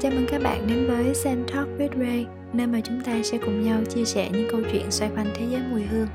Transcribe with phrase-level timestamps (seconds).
[0.00, 3.38] Chào mừng các bạn đến với Sen Talk with Ray, nơi mà chúng ta sẽ
[3.38, 6.06] cùng nhau chia sẻ những câu chuyện xoay quanh thế giới mùi hương.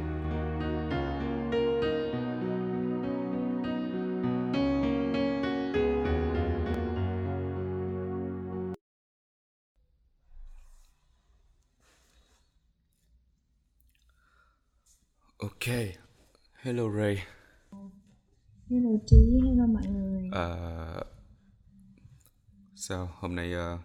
[22.90, 23.10] Sao?
[23.20, 23.80] Hôm nay uh,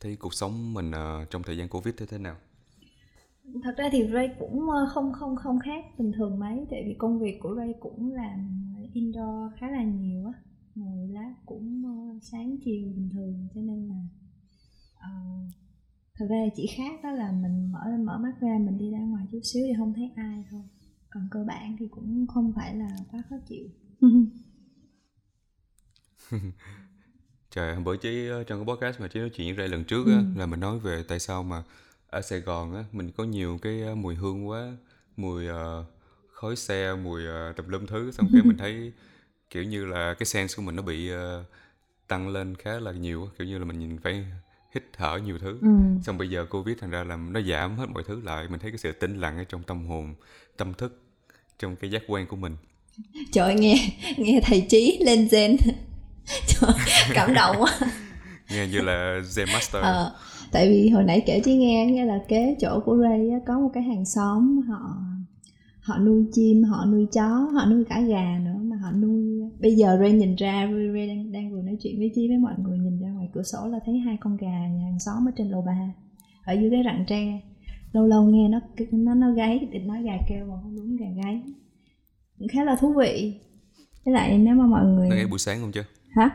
[0.00, 2.36] thấy cuộc sống mình uh, trong thời gian Covid thế thế nào?
[3.62, 6.94] Thật ra thì Ray cũng ờ, không không không khác bình thường mấy, tại vì
[6.98, 10.32] công việc của Ray cũng làm indoor khá là nhiều á,
[10.74, 11.82] ngồi lab cũng
[12.22, 14.00] sáng chiều bình thường, cho nên là
[14.96, 15.50] uh,
[16.14, 19.26] thật ra chỉ khác đó là mình mở mở mắt ra mình đi ra ngoài
[19.32, 20.62] chút xíu thì không thấy ai thôi.
[21.10, 23.68] Còn cơ bản thì cũng không phải là quá khó chịu
[27.54, 30.06] trời hôm bữa chí ờ, trong cái podcast mà chí nói chuyện với lần trước
[30.06, 30.24] á, ừ.
[30.36, 31.62] là mình nói về tại sao mà
[32.10, 34.72] ở Sài Gòn á mình có nhiều cái ờ, mùi hương quá
[35.16, 35.54] mùi uh,
[36.32, 38.92] khói xe mùi uh, tùm lum thứ xong cái mình thấy
[39.50, 41.18] kiểu như là cái sense của mình nó bị uh,
[42.08, 44.24] tăng lên khá là nhiều kiểu như là mình nhìn phải
[44.74, 45.68] hít thở nhiều thứ ừ.
[46.02, 48.70] xong bây giờ covid thành ra là nó giảm hết mọi thứ lại mình thấy
[48.70, 50.14] cái sự tĩnh lặng ở trong tâm hồn
[50.56, 51.02] tâm thức
[51.58, 52.56] trong cái giác quan của mình
[53.32, 55.56] trời nghe nghe thầy trí lên gen
[56.46, 56.70] trời,
[57.14, 57.72] cảm động quá.
[58.50, 59.82] Nghe như là zen master.
[59.82, 60.14] Ờ,
[60.52, 63.58] tại vì hồi nãy kể chứ nghe nghe là kế chỗ của ray á, có
[63.58, 64.96] một cái hàng xóm họ
[65.80, 69.74] họ nuôi chim họ nuôi chó họ nuôi cả gà nữa mà họ nuôi bây
[69.74, 72.54] giờ ray nhìn ra ray, ray đang, đang vừa nói chuyện với chi với mọi
[72.58, 75.32] người nhìn ra ngoài cửa sổ là thấy hai con gà nhà hàng xóm ở
[75.36, 75.94] trên lầu ba
[76.44, 77.40] ở dưới cái rặng tre.
[77.92, 78.60] Lâu lâu nghe nó
[78.92, 81.42] nó nó gáy định nói gà kêu mà không đúng gà gáy.
[82.52, 83.34] Khá là thú vị.
[84.04, 85.82] Với lại nếu mà mọi người nó gáy buổi sáng không chứ
[86.14, 86.30] hả?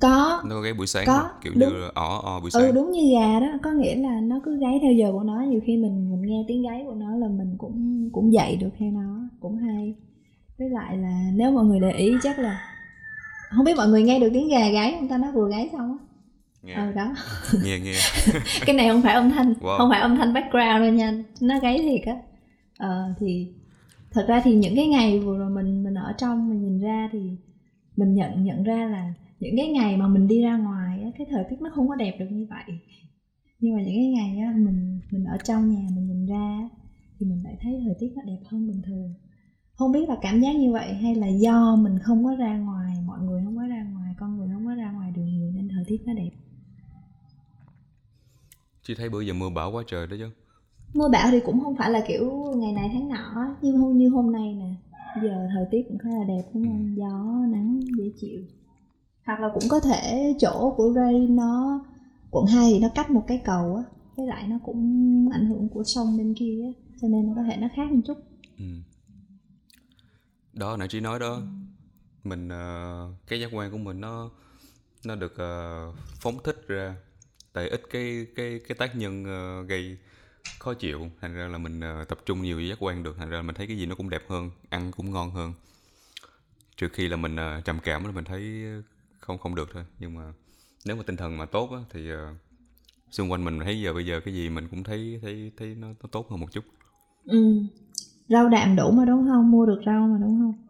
[0.00, 0.42] Có.
[0.44, 1.68] Nó gáy buổi sáng có kiểu đúng.
[1.68, 2.62] như ỏ o buổi ừ, sáng.
[2.62, 3.46] ừ đúng như gà đó.
[3.62, 5.40] Có nghĩa là nó cứ gáy theo giờ của nó.
[5.40, 8.70] Nhiều khi mình mình nghe tiếng gáy của nó là mình cũng cũng dậy được
[8.78, 9.20] theo nó.
[9.40, 9.94] Cũng hay.
[10.58, 12.60] Với lại là nếu mọi người để ý chắc là
[13.50, 15.18] không biết mọi người nghe được tiếng gà gáy không ta?
[15.18, 16.04] Nó vừa gáy xong á.
[16.62, 16.74] Nghe.
[16.74, 17.14] ờ đó.
[17.64, 17.94] Nghe nghe.
[18.66, 19.52] Cái này không phải âm thanh.
[19.60, 19.78] Wow.
[19.78, 21.24] không phải âm thanh background đâu nha.
[21.40, 22.16] Nó gáy thiệt á.
[22.78, 23.48] Ờ thì
[24.10, 27.08] thật ra thì những cái ngày vừa rồi mình mình ở trong mình nhìn ra
[27.12, 27.18] thì
[27.98, 31.26] mình nhận nhận ra là những cái ngày mà mình đi ra ngoài á, cái
[31.30, 32.78] thời tiết nó không có đẹp được như vậy.
[33.60, 36.68] Nhưng mà những cái ngày á, mình mình ở trong nhà mình nhìn ra
[37.18, 39.14] thì mình lại thấy thời tiết nó đẹp hơn bình thường.
[39.74, 42.94] Không biết là cảm giác như vậy hay là do mình không có ra ngoài
[43.06, 45.68] mọi người không có ra ngoài con người không có ra ngoài đường nhiều nên
[45.68, 46.30] thời tiết nó đẹp?
[48.82, 50.30] Chị thấy bữa giờ mưa bão quá trời đó chứ.
[50.94, 54.08] Mưa bão thì cũng không phải là kiểu ngày này tháng nọ như hôm như
[54.08, 54.74] hôm nay nè
[55.22, 56.96] giờ thời tiết cũng khá là đẹp đúng không?
[56.96, 58.40] Gió nắng dễ chịu.
[59.26, 61.84] Hoặc là cũng có thể chỗ của Ray nó
[62.30, 63.82] quận 2 thì nó cách một cái cầu á
[64.16, 66.70] với lại nó cũng ảnh hưởng của sông bên kia á
[67.00, 68.18] cho nên nó có thể nó khác một chút.
[68.58, 68.64] Ừ.
[70.52, 71.40] đó nãy chị nói đó.
[72.24, 74.30] Mình uh, cái giác quan của mình nó
[75.04, 76.96] nó được uh, phóng thích ra
[77.52, 79.98] tại ít cái cái cái tác nhân uh, gây
[80.58, 81.10] khó chịu.
[81.20, 83.16] Thành ra là mình uh, tập trung nhiều giác quan được.
[83.18, 85.52] Thành ra mình thấy cái gì nó cũng đẹp hơn ăn cũng ngon hơn.
[86.76, 88.64] Trừ khi là mình uh, trầm cảm là mình thấy
[89.18, 89.84] không không được thôi.
[89.98, 90.32] Nhưng mà
[90.84, 92.18] nếu mà tinh thần mà tốt á, thì uh,
[93.10, 95.88] xung quanh mình thấy giờ bây giờ cái gì mình cũng thấy thấy thấy nó,
[95.88, 96.64] nó tốt hơn một chút.
[97.24, 97.62] Ừ.
[98.28, 99.50] Rau đạm đủ mà đúng không?
[99.50, 100.64] Mua được rau mà đúng không?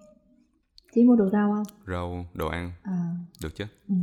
[0.95, 1.77] Chỉ mua được rau không?
[1.87, 2.73] Rau đồ ăn.
[2.83, 3.15] À.
[3.43, 3.65] được chứ?
[3.89, 3.95] Ừ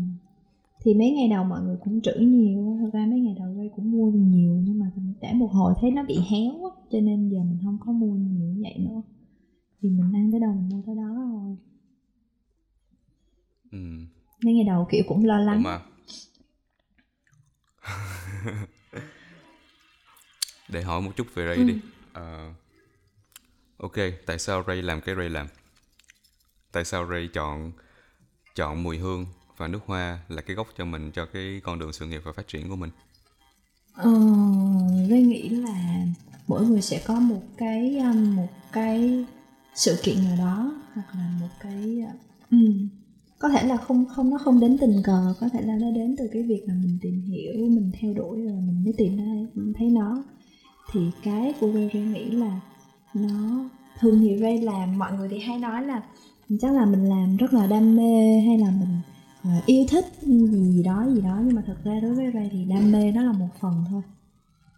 [0.86, 3.70] thì mấy ngày đầu mọi người cũng trữ nhiều thật ra mấy ngày đầu đây
[3.76, 4.86] cũng mua nhiều nhưng mà
[5.22, 6.54] để một hồi thấy nó bị héo
[6.92, 9.02] cho nên giờ mình không có mua nhiều như vậy nữa.
[9.82, 11.58] Thì mình ăn tới đâu mình mua tới đó thôi.
[13.72, 13.78] Ừ.
[14.44, 15.64] mấy ngày đầu kiểu cũng lo lắng.
[15.64, 15.82] Mà.
[20.70, 21.64] để hỏi một chút về Ray ừ.
[21.64, 21.74] đi.
[22.10, 22.56] Uh,
[23.78, 23.96] ok
[24.26, 25.48] tại sao Ray làm cái Ray làm?
[26.72, 27.72] Tại sao Ray chọn
[28.56, 29.26] chọn mùi hương
[29.58, 32.32] và nước hoa là cái gốc cho mình cho cái con đường sự nghiệp và
[32.32, 32.90] phát triển của mình?
[33.94, 34.12] Ờ,
[35.10, 36.06] Ray nghĩ là
[36.48, 39.26] mỗi người sẽ có một cái ờ, một cái
[39.76, 42.04] sự kiện nào đó hoặc là một cái
[42.52, 42.88] um,
[43.40, 46.16] có thể là không không nó không đến tình cờ có thể là nó đến
[46.18, 49.48] từ cái việc là mình tìm hiểu mình theo đuổi rồi mình mới tìm ra
[49.54, 50.24] mình thấy nó.
[50.92, 52.60] Thì cái của Ray nghĩ là
[53.14, 53.70] nó
[54.00, 56.04] thường thì Ray làm mọi người thì hay nói là
[56.62, 59.00] chắc là mình làm rất là đam mê hay là mình
[59.58, 61.42] uh, yêu thích gì đó gì đó.
[61.46, 64.02] Nhưng mà thật ra đối với Ray thì đam mê nó là một phần thôi.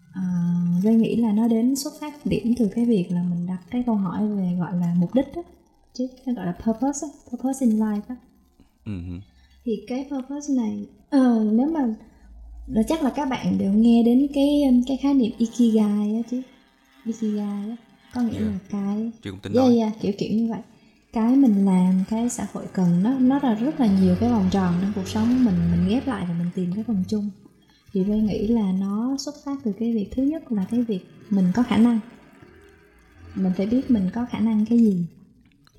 [0.10, 3.60] Uh, Ray nghĩ là nó đến xuất phát điểm từ cái việc là mình đặt
[3.72, 5.44] cái câu hỏi về gọi là mục đích đó
[5.94, 8.16] chứ nó gọi là purpose đó, purpose in life đó.
[8.86, 9.20] Uh-huh.
[9.66, 10.86] thì cái purpose này
[11.16, 11.96] uh, nếu mà
[12.68, 14.48] đó chắc là các bạn đều nghe đến cái
[14.88, 16.42] cái khái niệm ikigai á chứ.
[17.06, 17.76] Ikigai á.
[18.14, 18.46] Có nghĩa Dạ.
[18.46, 20.60] là cái chứ cũng tính yeah, yeah, kiểu kiểu như vậy
[21.14, 24.50] cái mình làm, cái xã hội cần nó nó là rất là nhiều cái vòng
[24.52, 27.30] tròn trong cuộc sống mình mình ghép lại và mình tìm cái phần chung.
[27.94, 31.06] Thì tôi nghĩ là nó xuất phát từ cái việc, thứ nhất là cái việc
[31.30, 32.00] mình có khả năng.
[33.36, 35.06] Mình phải biết mình có khả năng cái gì.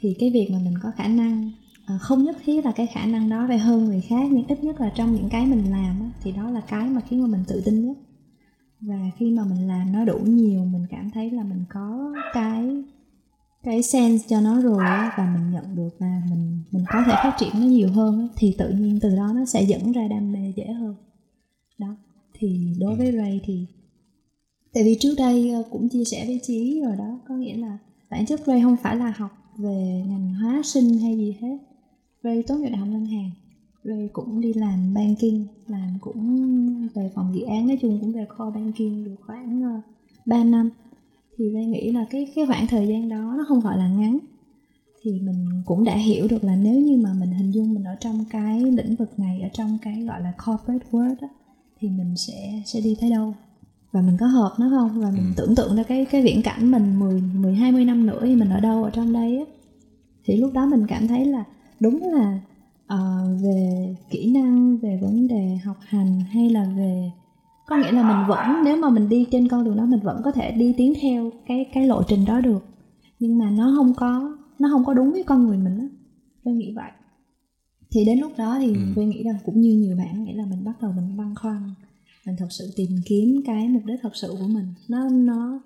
[0.00, 1.50] Thì cái việc mà mình có khả năng
[1.86, 4.64] ờ, không nhất thiết là cái khả năng đó phải hơn người khác, nhưng ít
[4.64, 7.44] nhất là trong những cái mình làm thì đó là cái mà khiến mà mình
[7.48, 7.96] tự tin nhất.
[8.80, 12.84] Và khi mà mình làm nó đủ nhiều, mình cảm thấy là mình có cái
[13.62, 17.12] cái sense cho nó rồi á, và mình nhận được là mình mình có thể
[17.12, 20.08] phát triển nó nhiều hơn á, thì tự nhiên từ đó nó sẽ dẫn ra
[20.08, 20.94] đam mê dễ hơn.
[21.78, 21.96] Đó
[22.34, 23.66] thì đối với Ray thì
[24.75, 27.78] tại vì trước đây ờ, cũng chia sẻ với chí rồi đó có nghĩa là
[28.10, 31.58] bản chất Ray không phải là học về ngành hóa sinh hay gì hết.
[32.22, 33.31] Ray tốt nghiệp đại học ngân hàng
[33.84, 38.26] Ray cũng đi làm banking làm cũng về phòng dự án nói chung cũng về
[38.38, 39.81] core banking được khoảng ờ,
[40.26, 40.70] 3 năm
[41.38, 44.19] thì Ray nghĩ là cái cái khoảng thời gian đó nó không gọi là ngắn.
[45.02, 47.94] Thì mình cũng đã hiểu được là nếu như mà mình hình dung mình ở
[48.00, 51.29] trong cái lĩnh vực này ở trong cái gọi là corporate world á,
[51.81, 53.35] thì mình sẽ sẽ đi tới đâu?
[53.93, 55.00] Và mình có hợp nó không?
[55.00, 55.32] Và mình Ừ.
[55.37, 58.49] tưởng tượng ra cái cái viễn cảnh mình 10 10 20 năm nữa thì mình
[58.49, 59.44] ở đâu ở trong đây á.
[60.25, 61.44] Thì lúc đó mình cảm thấy là
[61.81, 62.40] đúng là
[62.87, 67.11] ờ, về kỹ năng về vấn đề học hành hay là về
[67.69, 70.20] có nghĩa là mình vẫn nếu mà mình đi trên con đường đó mình vẫn
[70.25, 72.65] có thể đi tiến theo cái cái lộ trình đó được.
[73.19, 75.88] Nhưng mà nó không có nó không có đúng với con người mình á.
[76.44, 76.91] Tôi nghĩ vậy.
[77.91, 78.81] Thì đến lúc đó thì Ừ.
[78.97, 81.75] tôi nghĩ là cũng như nhiều bạn nghĩ là mình bắt đầu mình băn khoăn
[82.26, 84.67] mình thật sự tìm kiếm cái mục đích thật sự của mình.
[84.88, 85.61] Nó nó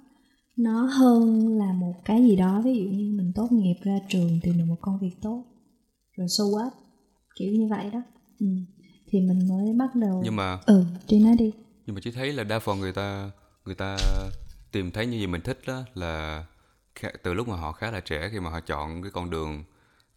[0.56, 4.38] nó hơn là một cái gì đó ví dụ như mình tốt nghiệp ra trường
[4.42, 5.44] tìm được một công việc tốt
[6.16, 6.70] rồi so what
[7.36, 8.02] kiểu như vậy đó.
[8.40, 8.46] Ừ.
[9.10, 11.52] thì mình mới bắt đầu nhưng mà ừ đi nói đi
[11.86, 13.30] nhưng mà chỉ thấy là đa phần người ta
[13.64, 13.96] người ta
[14.72, 16.44] tìm thấy những gì mình thích đó là
[17.22, 19.64] từ lúc mà họ khá là trẻ khi mà họ chọn cái con đường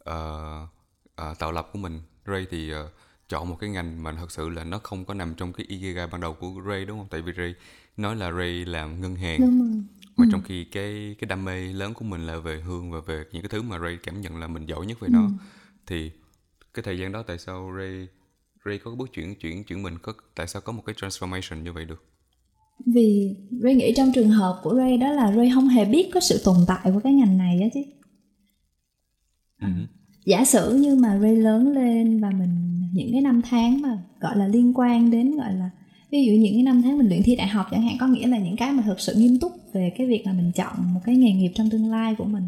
[0.03, 0.67] ờ,
[1.15, 2.01] ờ, tạo lập của mình.
[2.25, 2.89] Ray thì ờ,
[3.29, 6.07] chọn một cái ngành mà thật sự là nó không có nằm trong cái ikigai
[6.07, 7.07] ban đầu của Ray đúng không?
[7.09, 7.55] Tại vì Ray
[7.97, 9.39] nói là Ray làm ngân hàng.
[10.17, 13.25] Mà trong khi cái cái đam mê lớn của mình là về hương và về
[13.31, 15.29] những cái thứ mà Ray cảm nhận là mình giỏi nhất về nó
[15.87, 16.11] thì
[16.73, 18.07] cái thời gian đó tại sao Ray
[18.65, 21.61] Ray có cái bước chuyển chuyển chuyển mình có tại sao có một cái transformation
[21.61, 22.03] như vậy được?
[22.85, 26.19] Vì Ray nghĩ trong trường hợp của Ray đó là Ray không hề biết có
[26.19, 27.81] sự tồn tại của cái ngành này á chứ.
[29.61, 29.67] Ừ.
[30.25, 34.37] giả sử như mà Ray lớn lên và mình những cái năm tháng mà gọi
[34.37, 35.69] là liên quan đến gọi là
[36.11, 38.27] ví dụ những cái năm tháng mình luyện thi đại học chẳng hạn có nghĩa
[38.27, 40.99] là những cái mà thực sự nghiêm túc về cái việc là mình chọn một
[41.05, 42.43] cái nghề nghiệp trong tương lai của mình.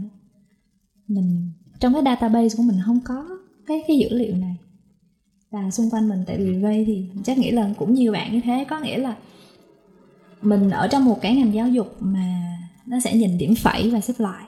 [1.07, 3.29] Mình trong cái database của mình không có
[3.67, 4.55] cái cái dữ liệu này
[5.51, 8.41] và xung quanh mình tại vì Ray thì chắc nghĩ là cũng nhiều bạn như
[8.43, 9.15] thế có nghĩa là
[10.41, 12.57] mình ở trong một cái ngành giáo dục mà
[12.87, 14.43] nó sẽ nhìn điểm phẩy và xếp loại.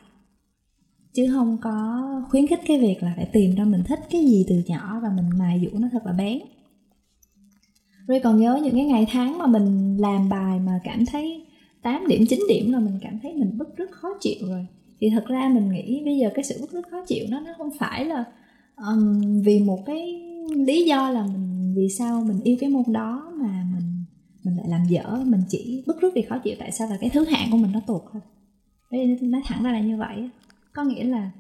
[1.14, 4.46] Chứ không có khuyến khích cái việc là phải tìm ra mình thích cái gì
[4.50, 6.40] từ nhỏ và mình mài dũa nó thật là bén.
[8.08, 11.46] Ray còn nhớ những cái ngày tháng mà mình làm bài mà cảm thấy
[11.82, 14.68] 8 điểm 9 điểm là mình cảm thấy mình bức rất khó chịu rồi.
[15.00, 17.52] Thì thật ra mình nghĩ bây giờ cái sự bức rất khó chịu nó nó
[17.58, 18.24] không phải là
[18.76, 23.32] ừm, vì một cái lý do là mình vì sao mình yêu cái môn đó
[23.36, 24.04] mà mình
[24.44, 26.56] mình lại làm dở mình chỉ bức rứt vì khó chịu.
[26.60, 26.88] Tại sao?
[26.90, 28.22] Là cái thứ hạng của mình nó tụt thôi.
[28.92, 30.30] Đấy, nói thẳng ra là như vậy
[30.74, 31.32] có nghĩa là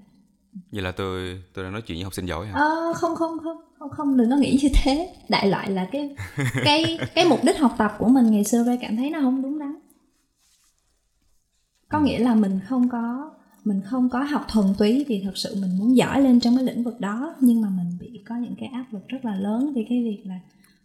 [0.71, 2.53] vậy là tôi tôi đang nói chuyện với học sinh giỏi hả?
[2.53, 5.15] Ờ, không không không không không đừng có nghĩ như thế.
[5.29, 6.15] Đại loại là cái
[6.63, 9.41] cái cái mục đích học tập của mình ngày xưa Ray cảm thấy nó không
[9.41, 9.75] đúng đắn.
[11.89, 13.31] Có nghĩa là mình không có
[13.63, 16.65] mình không có học thuần túy vì thật sự mình muốn giỏi lên trong cái
[16.65, 19.73] lĩnh vực đó nhưng mà mình bị có những cái áp lực rất là lớn
[19.75, 20.39] vì cái việc là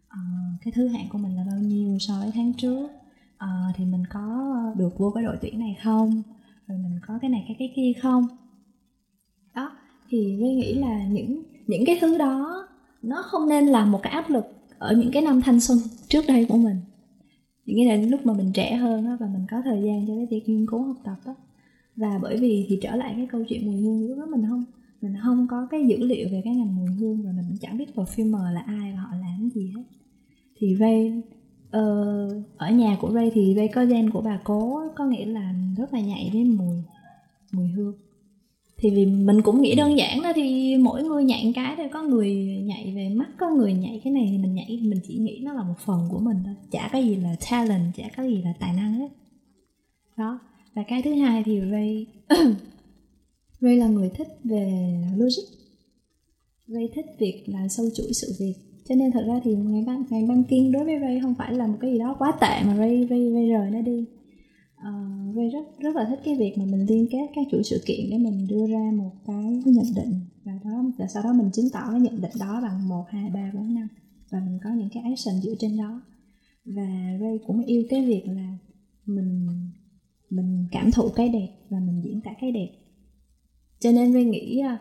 [0.06, 2.88] uh, cái thứ hạng của mình là bao nhiêu so với tháng trước.
[3.34, 6.22] Uh, thì mình có được vô cái đội tuyển này không?
[6.66, 8.26] Rồi mình có cái này cái cái kia không?
[9.54, 9.70] Đó
[10.08, 12.68] thì tôi nghĩ là những những cái thứ đó
[13.02, 14.44] nó không nên là một cái áp lực
[14.78, 15.78] ở những cái năm thanh xuân
[16.08, 16.76] trước đây của mình.
[17.64, 20.14] Những cái là lúc mà mình trẻ hơn đó, và mình có thời gian cho
[20.16, 21.34] cái việc nghiên cứu học tập đó
[21.96, 24.64] và bởi vì thì trở lại cái câu chuyện mùi hương lúc đó mình không
[25.00, 27.78] mình không có cái dữ liệu về cái ngành mùi hương và mình cũng chẳng
[27.78, 29.82] biết perfumer là ai và họ làm cái gì hết.
[30.56, 31.22] Thì Ray
[31.68, 35.54] uh, ở nhà của Ray thì Ray có gen của bà cố có nghĩa là
[35.76, 36.76] rất là nhạy với mùi
[37.52, 37.94] mùi hương.
[38.76, 42.02] Thì vì mình cũng nghĩ đơn giản đó thì mỗi người nhạy cái thôi có
[42.02, 42.34] người
[42.64, 45.52] nhạy về mắt có người nhạy cái này thì mình nhạy mình chỉ nghĩ nó
[45.52, 46.54] là một phần của mình thôi.
[46.70, 49.08] Chả cái gì là talent chả cái gì là tài năng hết.
[50.16, 50.38] Đó
[50.74, 52.06] và cái thứ hai thì Ray
[53.60, 55.42] Ray là người thích về logic.
[56.66, 58.54] Ray thích việc là sâu chuỗi sự việc.
[58.88, 61.66] Cho nên thật ra thì ngày ban ngày banking đối với Ray không phải là
[61.66, 64.06] một cái gì đó quá tệ mà Ray Ray Ray rời nó đi.
[64.74, 67.82] Uh, Ray rất rất là thích cái việc mà mình liên kết các chuỗi sự
[67.86, 70.20] kiện để mình đưa ra một cái nhận định.
[70.44, 73.30] Và đó và sau đó mình chứng tỏ cái nhận định đó bằng một hai
[73.30, 73.88] ba bốn năm.
[74.30, 76.02] Và mình có những cái action dựa trên đó.
[76.64, 78.56] Và Ray cũng yêu cái việc là
[79.06, 79.48] mình
[80.34, 82.68] mình cảm thụ cái đẹp và mình diễn tả cái đẹp.
[83.80, 84.76] Cho nên Ray nghĩ ờ,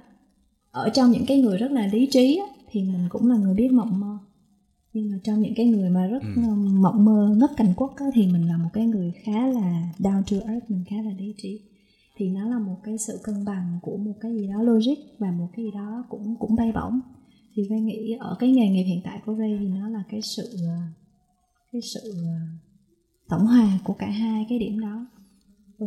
[0.71, 2.41] ở trong những cái người rất là lý trí
[2.71, 4.17] thì mình cũng là người biết mộng mơ.
[4.93, 6.41] Nhưng mà trong những cái người mà rất ừ.
[6.55, 10.21] mộng mơ ngất cảnh quốc á, thì mình là một cái người khá là down
[10.31, 11.59] to earth mình khá là lý trí.
[12.17, 15.31] Thì nó là một cái sự cân bằng của một cái gì đó logic và
[15.31, 16.99] một cái gì đó cũng cũng bay bổng.
[17.55, 20.21] Thì Ray nghĩ ở cái nghề nghiệp hiện tại của Ray thì nó là cái
[20.21, 20.57] sự
[21.71, 22.13] cái sự
[23.29, 25.07] tổng hòa của cả hai cái điểm đó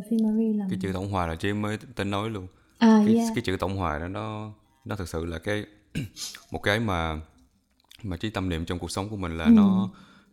[0.00, 2.46] Perfumery là cái chữ tổng hòa là chị mới tên nói luôn
[2.78, 3.28] à, cái, yeah.
[3.34, 4.52] cái chữ tổng hòa đó nó
[4.84, 5.64] nó thực sự là cái
[6.50, 7.20] một cái mà
[8.02, 9.50] mà trí tâm niệm trong cuộc sống của mình là ừ.
[9.50, 9.90] nó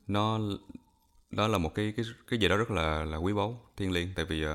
[0.08, 0.40] nó
[1.32, 4.08] đó là một cái cái cái gì đó rất là là quý báu thiêng liêng
[4.16, 4.50] tại vì uh,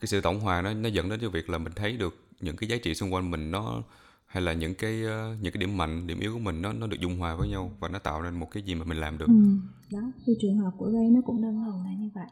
[0.00, 2.56] cái sự tổng hòa nó nó dẫn đến cái việc là mình thấy được những
[2.56, 3.82] cái giá trị xung quanh mình nó
[4.26, 6.86] hay là những cái uh, những cái điểm mạnh điểm yếu của mình nó nó
[6.86, 9.18] được dung hòa với nhau và nó tạo nên một cái gì mà mình làm
[9.18, 9.58] được ừ.
[9.92, 12.26] đó thì trường hợp của Ray nó cũng đơn thuần là như vậy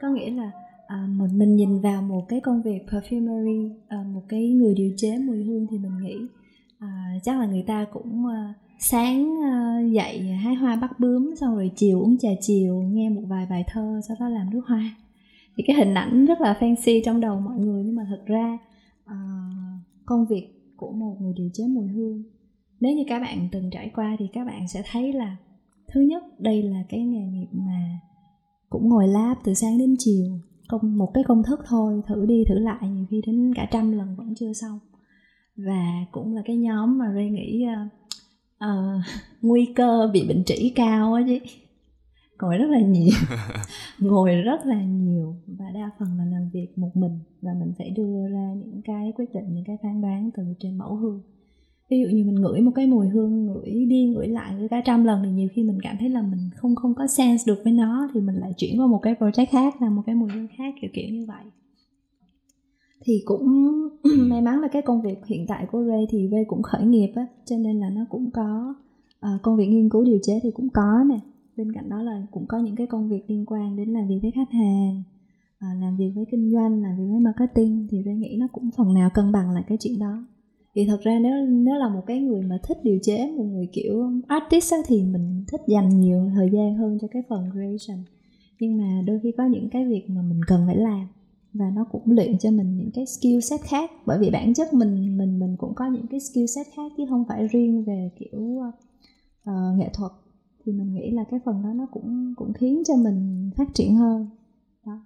[0.00, 0.50] có nghĩa là
[0.86, 4.92] à, mình mình nhìn vào một cái công việc perfumery à, một cái người điều
[4.96, 6.16] chế mùi hương thì mình nghĩ
[6.78, 11.54] à, chắc là người ta cũng à, sáng à, dậy hái hoa bắt bướm xong
[11.54, 14.96] rồi chiều uống trà chiều nghe một vài bài thơ sau đó làm nước hoa.
[15.56, 18.58] Thì cái hình ảnh rất là fancy trong đầu mọi người nhưng mà thực ra
[19.04, 19.16] à,
[20.06, 22.22] công việc của một người điều chế mùi hương
[22.80, 25.36] nếu như các bạn từng trải qua thì các bạn sẽ thấy là
[25.92, 27.98] thứ nhất đây là cái nghề nghiệp mà
[28.70, 32.44] cũng ngồi lab từ sáng đến chiều công một cái công thức thôi thử đi
[32.48, 34.78] thử lại nhiều khi đến cả trăm lần vẫn chưa xong.
[35.56, 37.92] Và cũng là cái nhóm mà Ray nghĩ uh,
[38.64, 39.02] uh,
[39.42, 41.38] nguy cơ bị bệnh trĩ cao á chứ
[42.40, 43.14] ngồi rất là nhiều
[43.98, 47.90] ngồi rất là nhiều và đa phần là làm việc một mình và mình phải
[47.90, 51.20] đưa ra những cái quyết định những cái phán đoán từ trên mẫu hương
[51.90, 54.82] ví dụ như mình ngửi một cái mùi hương ngửi đi ngửi lại ngửi cả
[54.84, 57.60] trăm lần thì nhiều khi mình cảm thấy là mình không không có sense được
[57.64, 60.30] với nó thì mình lại chuyển qua một cái project khác là một cái mùi
[60.30, 61.44] hương khác kiểu kiểu như vậy.
[63.04, 63.46] Thì cũng
[64.18, 67.12] may mắn là cái công việc hiện tại của Ray thì Ray cũng khởi nghiệp
[67.14, 68.74] á cho nên là nó cũng có
[69.18, 71.18] uh, công việc nghiên cứu điều chế thì cũng có nè.
[71.56, 74.18] Bên cạnh đó là cũng có những cái công việc liên quan đến làm việc
[74.22, 75.02] với khách hàng
[75.56, 78.70] uh, làm việc với kinh doanh làm việc với marketing thì Ray nghĩ nó cũng
[78.76, 80.24] phần nào cân bằng lại cái chuyện đó
[80.76, 83.68] thì thật ra nếu nếu là một cái người mà thích điều chế một người
[83.72, 88.04] kiểu artist á, thì mình thích dành nhiều thời gian hơn cho cái phần creation.
[88.60, 91.06] Nhưng mà đôi khi có những cái việc mà mình cần phải làm
[91.52, 93.90] và nó cũng luyện cho mình những cái skill set khác.
[94.06, 97.04] Bởi vì bản chất mình mình mình cũng có những cái skill set khác chứ
[97.08, 100.12] không phải riêng về kiểu uh, nghệ thuật.
[100.64, 103.94] Thì mình nghĩ là cái phần đó nó cũng cũng khiến cho mình phát triển
[103.94, 104.26] hơn.
[104.86, 105.00] Đó.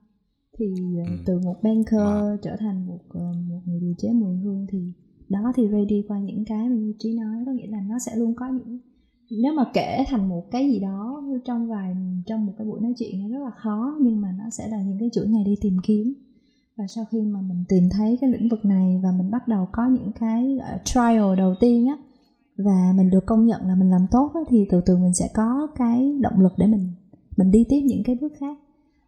[0.58, 0.66] Thì
[1.00, 4.92] uh, từ một banker trở thành một uh, một người điều chế mùi hương thì
[5.30, 7.98] đó thì ready đi qua những cái mà như trí nói có nghĩa là nó
[7.98, 8.78] sẽ luôn có những
[9.42, 11.96] nếu mà kể thành một cái gì đó trong vài
[12.26, 14.98] trong một cái buổi nói chuyện rất là khó nhưng mà nó sẽ là những
[14.98, 16.14] cái chuỗi ngày đi tìm kiếm.
[16.76, 19.68] Và sau khi mà mình tìm thấy cái lĩnh vực này và mình bắt đầu
[19.72, 21.96] có những cái trial đầu tiên á
[22.56, 25.28] và mình được công nhận là mình làm tốt á, thì từ từ mình sẽ
[25.34, 26.88] có cái động lực để mình
[27.36, 28.58] mình đi tiếp những cái bước khác.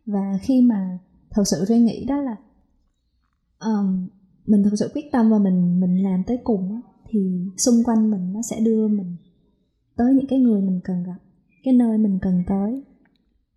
[0.07, 0.99] Và khi mà
[1.31, 2.37] thật sự suy nghĩ đó là
[4.47, 7.21] mình thực sự quyết tâm và mình mình làm tới cùng á, thì
[7.57, 9.17] xung quanh mình nó sẽ đưa mình
[9.97, 11.19] tới những cái người mình cần gặp
[11.63, 12.83] cái nơi mình cần tới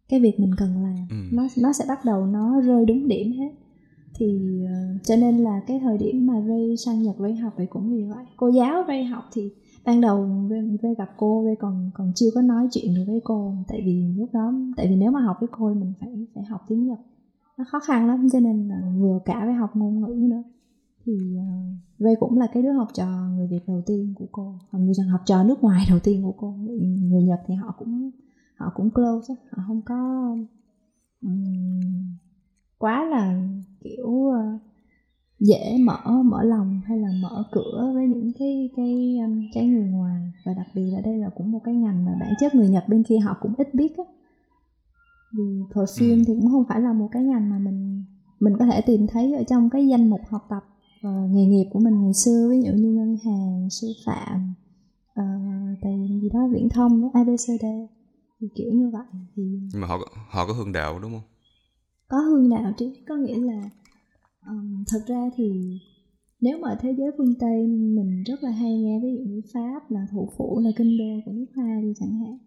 [0.10, 1.08] cái việc mình cần làm.
[1.10, 1.16] Ừ.
[1.32, 3.50] nó nó sẽ bắt đầu nó rơi đúng điểm hết.
[4.18, 7.66] Thì uh, cho nên là cái thời điểm mà Ray sang Nhật Ray học thì
[7.70, 8.26] cũng vì vậy.
[8.38, 9.52] Cô giáo Ray học thì
[9.86, 13.20] ban đầu Ray, Ray gặp cô Ray còn còn chưa có nói chuyện được với
[13.24, 13.54] cô.
[13.68, 16.44] Tại vì lúc đó tại vì nếu mà học với cô thì mình phải phải
[16.44, 17.00] học tiếng Nhật.
[17.58, 20.44] Nó khó khăn lắm cho nên là vừa cả phải học ngôn ngữ nữa
[21.06, 24.56] thì uh, Ray cũng là cái đứa học trò người Việt đầu tiên của cô.
[24.72, 26.52] Người học trò nước ngoài đầu tiên của cô.
[26.52, 28.12] Người, Nhật thì họ cũng
[28.56, 30.30] họ cũng close họ không có
[31.22, 31.80] um,
[32.78, 33.48] quá là
[33.84, 34.62] kiểu uh,
[35.40, 39.18] dễ mở mở lòng hay là mở cửa với những cái cái
[39.54, 40.32] cái người ngoài.
[40.46, 42.84] Và đặc biệt là đây là cũng một cái ngành mà bản chất người Nhật
[42.88, 44.04] bên kia họ cũng ít biết á.
[45.38, 46.24] Vì perfume ừ.
[46.28, 48.04] thì cũng không phải là một cái ngành mà mình
[48.40, 50.64] mình có thể tìm thấy ở trong cái danh mục học tập
[51.08, 54.54] uh, nghề nghiệp của mình ngày xưa ví dụ như ngân hàng sư phạm
[55.20, 57.66] uh, tài gì đó viễn thông abcd
[58.40, 59.06] thì kiểu như vậy.
[59.36, 59.98] Thì nhưng mà họ
[60.30, 61.30] họ có hương đạo đúng không?
[62.08, 63.70] Có hương đạo chứ có nghĩa là
[64.48, 65.80] um, thật ra thì
[66.42, 69.42] nếu mà ở thế giới phương tây mình rất là hay nghe ví dụ như
[69.54, 72.38] pháp là thủ phủ là kinh đô của nước hoa đi chẳng hạn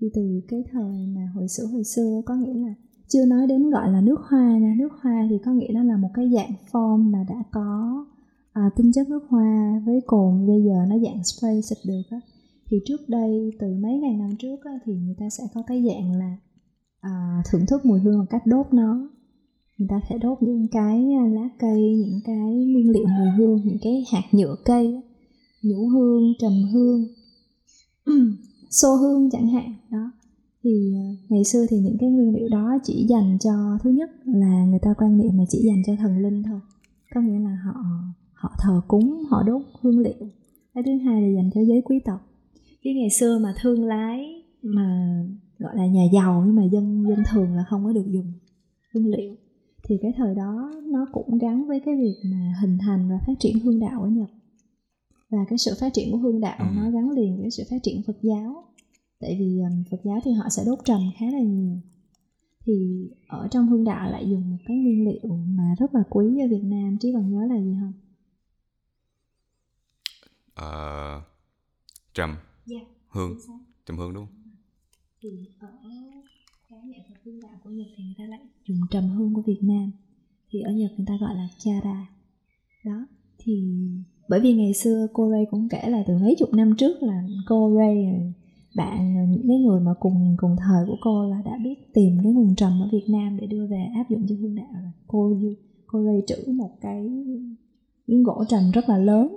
[0.00, 2.74] thì từ cái thời mà hồi xưa hồi xưa có nghĩa là
[3.08, 4.74] chưa nói đến gọi là nước hoa nha.
[4.78, 8.04] Nước hoa thì có nghĩa nó là một cái dạng form mà đã có
[8.52, 10.46] à, tinh chất nước hoa với cồn.
[10.46, 12.20] Bây giờ nó dạng spray xịt được á.
[12.70, 15.84] Thì trước đây từ mấy ngàn năm trước á, thì người ta sẽ có cái
[15.86, 16.36] dạng là
[17.00, 19.08] à, thưởng thức mùi hương bằng cách đốt nó.
[19.78, 23.60] Người ta sẽ đốt những cái à, lá cây những cái nguyên liệu mùi hương
[23.64, 25.02] những cái hạt nhựa cây
[25.62, 27.06] nhũ hương trầm hương
[28.70, 29.74] xô hương chẳng hạn.
[29.90, 30.10] Đó
[30.64, 34.10] thì à, ngày xưa thì những cái nguyên liệu đó chỉ dành cho thứ nhất
[34.24, 36.60] là người ta quan niệm là chỉ dành cho thần linh thôi.
[37.14, 37.74] Có nghĩa là họ
[38.32, 40.28] họ thờ cúng họ đốt hương liệu.
[40.74, 42.20] Cái thứ hai là dành cho giới quý tộc.
[42.82, 45.18] Cái ngày xưa mà thương lái mà
[45.58, 48.32] gọi là nhà giàu nhưng mà dân dân thường là không có được dùng
[48.94, 49.34] hương liệu
[49.88, 53.32] thì cái thời đó nó cũng gắn với cái việc mà hình thành và phát
[53.40, 54.30] triển hương đạo ở Nhật.
[55.30, 56.66] Và cái sự phát triển của hương đạo ừ.
[56.76, 58.64] nó gắn liền với sự phát triển Phật giáo
[59.24, 61.76] tại vì um, Phật giáo thì họ sẽ đốt trầm khá là nhiều.
[62.66, 66.40] Thì ở trong hương đạo lại dùng một cái nguyên liệu mà rất là quý
[66.40, 67.92] ở Việt Nam trí còn nhớ là gì không?
[70.60, 71.22] Uh,
[72.14, 72.30] trầm.
[72.30, 73.38] Yeah, dạ, hương.
[73.86, 74.34] trầm hương đúng không?
[75.22, 79.08] thì ở cái nghệ thuật hương đạo của Nhật thì người ta lại dùng trầm
[79.08, 79.90] hương của Việt Nam.
[80.50, 82.06] Thì ở Nhật người ta gọi là chara
[82.84, 83.06] đó
[83.38, 83.78] thì
[84.28, 87.22] bởi vì ngày xưa cô Ray cũng kể là từ mấy chục năm trước là
[87.46, 88.06] cô Ray
[88.74, 92.32] bạn những cái người mà cùng cùng thời của cô là đã biết tìm cái
[92.32, 94.92] nguồn trầm ở Việt Nam để đưa về áp dụng cho hương đạo rồi.
[95.06, 95.36] Cô
[95.86, 97.08] cô Ray trữ một cái
[98.06, 99.36] miếng gỗ trầm rất là lớn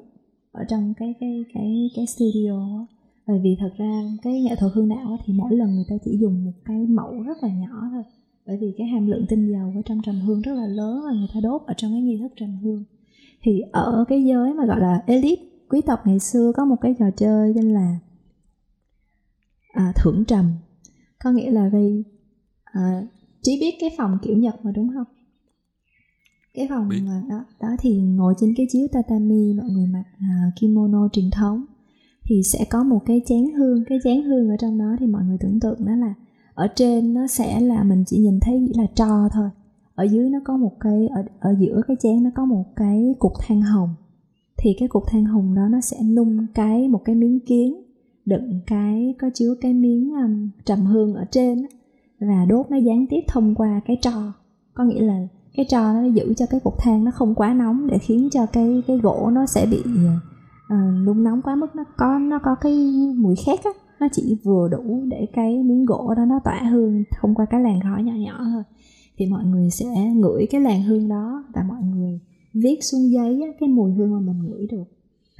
[0.52, 2.88] ở trong cái cái cái cái studio
[3.28, 6.18] bởi vì thật ra cái nghệ thuật hương đạo thì mỗi lần người ta chỉ
[6.18, 8.04] dùng một cái mẫu rất là nhỏ thôi.
[8.46, 11.12] Bởi vì cái hàm lượng tinh dầu ở trong trầm hương rất là lớn và
[11.12, 12.84] người ta đốt ở trong cái nghi thức trầm hương.
[13.44, 16.96] Thì ở cái giới mà gọi là elite, quý tộc ngày xưa có một cái
[17.00, 18.00] trò chơi tên là
[19.78, 20.52] à, thưởng trầm.
[21.24, 22.04] Có nghĩa là vì
[22.64, 23.04] à,
[23.42, 25.06] chỉ biết cái phòng kiểu nhật mà đúng không?
[26.54, 30.52] Cái phòng mà đó đó thì ngồi trên cái chiếu tatami mọi người mặc à,
[30.60, 31.66] kimono truyền thống
[32.24, 35.24] thì sẽ có một cái chén hương cái chén hương ở trong đó thì mọi
[35.24, 36.14] người tưởng tượng đó là
[36.54, 39.50] ở trên nó sẽ là mình chỉ nhìn thấy chỉ là tro thôi.
[39.96, 43.16] Ở dưới nó có một cái ở ở giữa cái chén nó có một cái
[43.20, 43.90] cục than hồng.
[44.58, 47.87] Thì cái cục than hồng đó nó sẽ nung cái một cái miếng kiến
[48.28, 51.66] đựng cái có chứa cái miếng um, trầm hương ở trên
[52.20, 54.34] và đốt nó gián tiếp thông qua cái tro.
[54.74, 57.88] Có nghĩa là cái tro nó giữ cho cái cục than nó không quá nóng
[57.88, 61.76] để khiến cho cái cái gỗ nó sẽ bị uh, nung nóng quá mức.
[61.76, 62.78] Nó có nó có cái
[63.18, 67.04] mùi khét á nó chỉ vừa đủ để cái miếng gỗ đó nó tỏa hương
[67.22, 68.64] thông qua cái làn khói nhỏ nhỏ thôi.
[69.18, 69.86] Thì mọi người sẽ
[70.16, 72.20] ngửi cái làn hương đó và mọi người
[72.54, 74.97] viết xuống giấy á, cái mùi hương mà mình ngửi được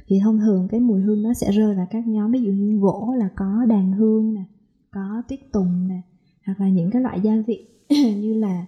[0.08, 2.78] thì thông thường cái mùi hương nó sẽ rơi vào các nhóm ví dụ như
[2.78, 4.42] gỗ là có đàn hương nè
[4.90, 6.00] có tuyết tùng nè
[6.46, 8.66] hoặc là những cái loại gia vị như là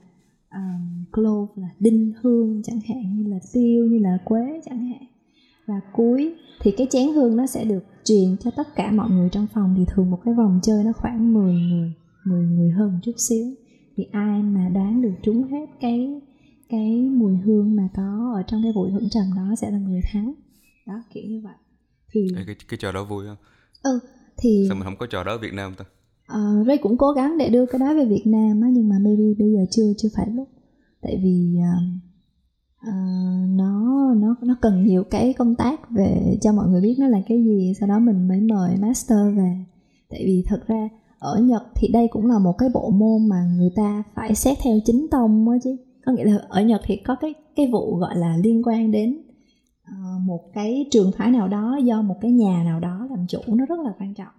[0.53, 5.03] um, clove là đinh hương chẳng hạn như là tiêu như là quế chẳng hạn.
[5.66, 9.29] Và cuối thì cái chén hương nó sẽ được truyền cho tất cả mọi người
[9.29, 9.74] trong phòng.
[9.79, 11.92] Thì thường một cái vòng chơi nó khoảng 10 người
[12.24, 13.46] 10 người hơn một chút xíu.
[13.96, 16.20] Thì ai mà đoán được trúng hết cái
[16.68, 20.00] cái mùi hương mà có ở trong cái buổi hưởng trầm đó sẽ là người
[20.12, 20.35] thắng
[20.87, 21.55] đó kiểu như vậy.
[22.12, 23.37] Thì cái, cái trò đó vui không?
[23.83, 24.01] Ừ
[24.43, 25.85] thì sao mình không có trò đó ở Việt Nam ta?
[26.38, 28.97] Uh, Ray cũng cố gắng để đưa cái đó về Việt Nam á nhưng mà
[29.01, 30.49] maybe bây giờ chưa chưa phải lúc.
[31.03, 31.83] Tại vì uh,
[32.88, 37.09] uh, nó nó nó cần nhiều cái công tác về cho mọi người biết nó
[37.09, 39.57] là cái gì sau đó mình mới mời master về.
[40.11, 40.88] Tại vì thật ra
[41.19, 44.59] ở Nhật thì đây cũng là một cái bộ môn mà người ta phải xét
[44.62, 45.77] theo chính tông á chứ.
[46.07, 49.23] Có nghĩa là ở Nhật thì có cái cái vụ gọi là liên quan đến
[50.20, 53.66] một cái trường phái nào đó do một cái nhà nào đó làm chủ nó
[53.66, 54.33] rất là quan trọng.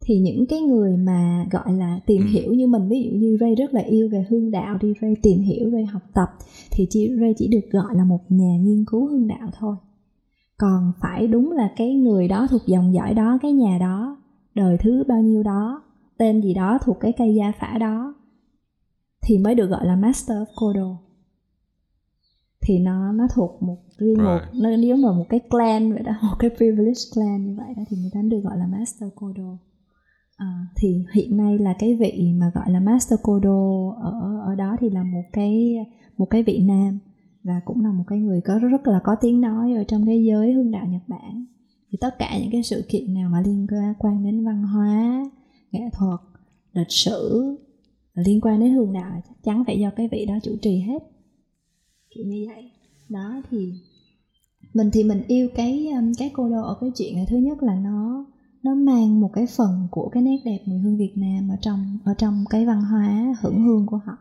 [0.00, 2.28] Thì những cái người mà gọi là tìm ừ.
[2.30, 5.16] hiểu như mình ví dụ như Ray rất là yêu về hương đạo đi Ray
[5.22, 6.28] tìm hiểu Ray học tập
[6.70, 9.76] thì chỉ Ray chỉ được gọi là một nhà nghiên cứu hương đạo thôi.
[10.56, 14.16] Còn phải đúng là cái người đó thuộc dòng dõi đó cái nhà đó
[14.54, 15.82] đời thứ bao nhiêu đó
[16.18, 18.14] tên gì đó thuộc cái cây gia phả đó
[19.22, 20.96] thì mới được gọi là master of kodo
[22.62, 24.26] thì nó nó thuộc một riêng right.
[24.26, 27.74] một nó giống là một cái clan vậy đó một cái privileged clan như vậy
[27.76, 29.58] đó thì người ta được gọi là master kodo.
[30.36, 34.76] À, thì hiện nay là cái vị mà gọi là master kodo ở ở đó
[34.80, 35.76] thì là một cái
[36.18, 36.98] một cái vị nam
[37.44, 40.24] và cũng là một cái người có rất là có tiếng nói ở trong cái
[40.24, 41.44] giới hương đạo Nhật Bản.
[41.90, 43.66] Thì tất cả những cái sự kiện nào mà liên
[43.98, 45.24] quan đến văn hóa
[45.72, 46.20] nghệ thuật
[46.72, 47.56] lịch sử
[48.14, 51.09] liên quan đến hương đạo chắc chắn phải do cái vị đó chủ trì hết
[52.14, 52.70] kiểu như vậy.
[53.08, 53.72] Đó, thì
[54.74, 57.62] mình thì mình yêu cái um, cái cô đô ở cái chuyện này thứ nhất
[57.62, 58.26] là nó
[58.62, 61.98] nó mang một cái phần của cái nét đẹp mùi hương Việt Nam ở trong
[62.04, 64.12] ở trong cái văn hóa hưởng hương của họ.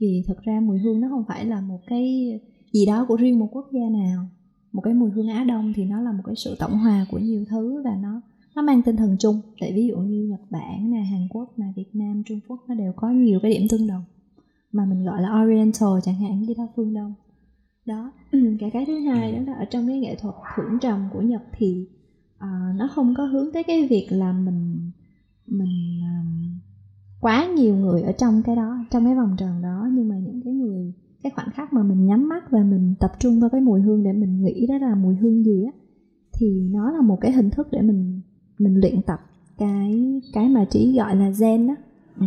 [0.00, 2.32] Vì thực ra mùi hương nó không phải là một cái
[2.72, 4.26] gì đó của riêng một quốc gia nào.
[4.72, 7.18] Một cái mùi hương Á Đông thì nó là một cái sự tổng hòa của
[7.18, 8.20] nhiều thứ và nó
[8.54, 9.40] nó mang tinh thần chung.
[9.60, 12.74] Tại ví dụ như Nhật Bản nè, Hàn Quốc nè, Việt Nam, Trung Quốc nó
[12.74, 14.02] đều có nhiều cái điểm tương đồng
[14.72, 17.14] mà mình gọi là Oriental chẳng hạn như đó phương Đông
[17.86, 18.12] đó
[18.60, 21.42] cái cái thứ hai đó là ở trong cái nghệ thuật thưởng trầm của Nhật
[21.52, 21.88] thì
[22.36, 24.90] uh, nó không có hướng tới cái việc là mình
[25.46, 26.58] mình um,
[27.20, 30.40] quá nhiều người ở trong cái đó trong cái vòng tròn đó nhưng mà những
[30.44, 33.60] cái người cái khoảnh khắc mà mình nhắm mắt và mình tập trung vào cái
[33.60, 35.72] mùi hương để mình nghĩ đó là mùi hương gì á
[36.32, 38.20] thì nó là một cái hình thức để mình
[38.58, 39.20] mình luyện tập
[39.58, 41.74] cái cái mà trí gọi là gen đó
[42.20, 42.26] ừ.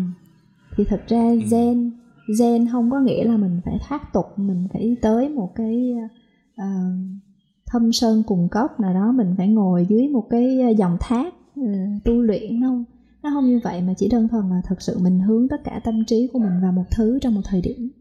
[0.76, 1.40] thì thật ra ừ.
[1.52, 1.92] gen
[2.40, 5.94] gen không có nghĩa là mình phải thoát tục mình phải tới một cái
[6.62, 6.66] uh,
[7.66, 12.04] thâm sơn cùng cốc nào đó mình phải ngồi dưới một cái dòng thác uh,
[12.04, 12.86] tu luyện không
[13.24, 15.82] nó không như vậy mà chỉ đơn thuần là thật sự mình hướng tất cả
[15.84, 17.92] tâm trí của mình vào một thứ trong một thời điểm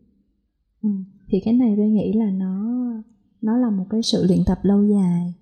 [0.82, 0.88] ừ.
[1.28, 2.74] thì cái này tôi nghĩ là nó
[3.42, 5.34] nó là một cái sự luyện tập lâu dài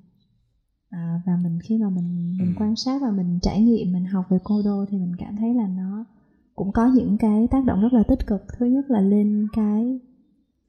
[0.88, 2.61] à, và mình khi mà mình mình ừ.
[2.61, 5.55] quan sát và mình trải nghiệm mình học về cô đô thì mình cảm thấy
[5.55, 6.05] là nó
[6.55, 8.43] cũng có những cái tác động rất là tích cực.
[8.59, 10.01] Thứ nhất là lên cái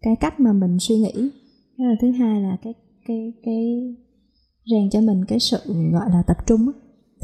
[0.02, 1.30] cái cách mà mình suy nghĩ.
[1.78, 2.74] Cái là thứ hai là cái
[3.06, 3.96] cái cái
[4.66, 5.58] rèn cho mình cái sự
[5.92, 6.74] gọi là tập trung á.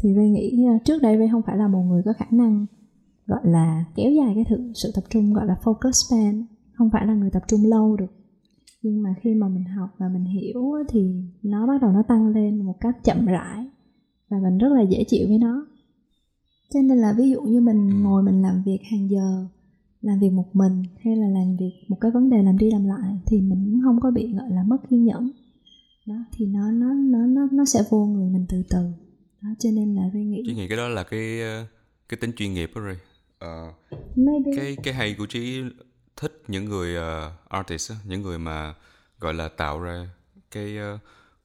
[0.02, 2.66] Thì Ray nghĩ à, trước đây Ray không phải là một người có khả năng
[3.26, 7.06] gọi là kéo dài cái thử, sự tập trung gọi là focus span không phải
[7.06, 8.12] là người tập trung lâu được.
[8.82, 12.28] Nhưng mà khi mà mình học và mình hiểu thì nó bắt đầu nó tăng
[12.28, 13.66] lên một cách chậm rãi
[14.30, 15.66] và mình rất là dễ chịu với nó
[16.74, 19.46] cho nên là ví dụ như mình ngồi mình làm việc hàng giờ
[20.02, 22.86] làm việc một mình hay là làm việc một cái vấn đề làm đi làm
[22.86, 25.30] lại thì mình cũng không có bị gọi là mất kiên nhẫn.
[26.06, 28.78] Đó thì nó nó nó nó nó sẽ vô người mình từ từ.
[29.42, 31.66] Đó cho nên là Ray nghĩ Chị nghĩ cái đó là cái ờ,
[32.08, 32.96] cái tính chuyên nghiệp đó Ray.
[33.44, 33.74] Uh,
[34.16, 34.50] Maybe.
[34.56, 35.62] cái cái hay của trí
[36.16, 38.74] thích những người uh, artist những người mà
[39.18, 40.10] gọi là tạo ra
[40.50, 41.00] cái uh,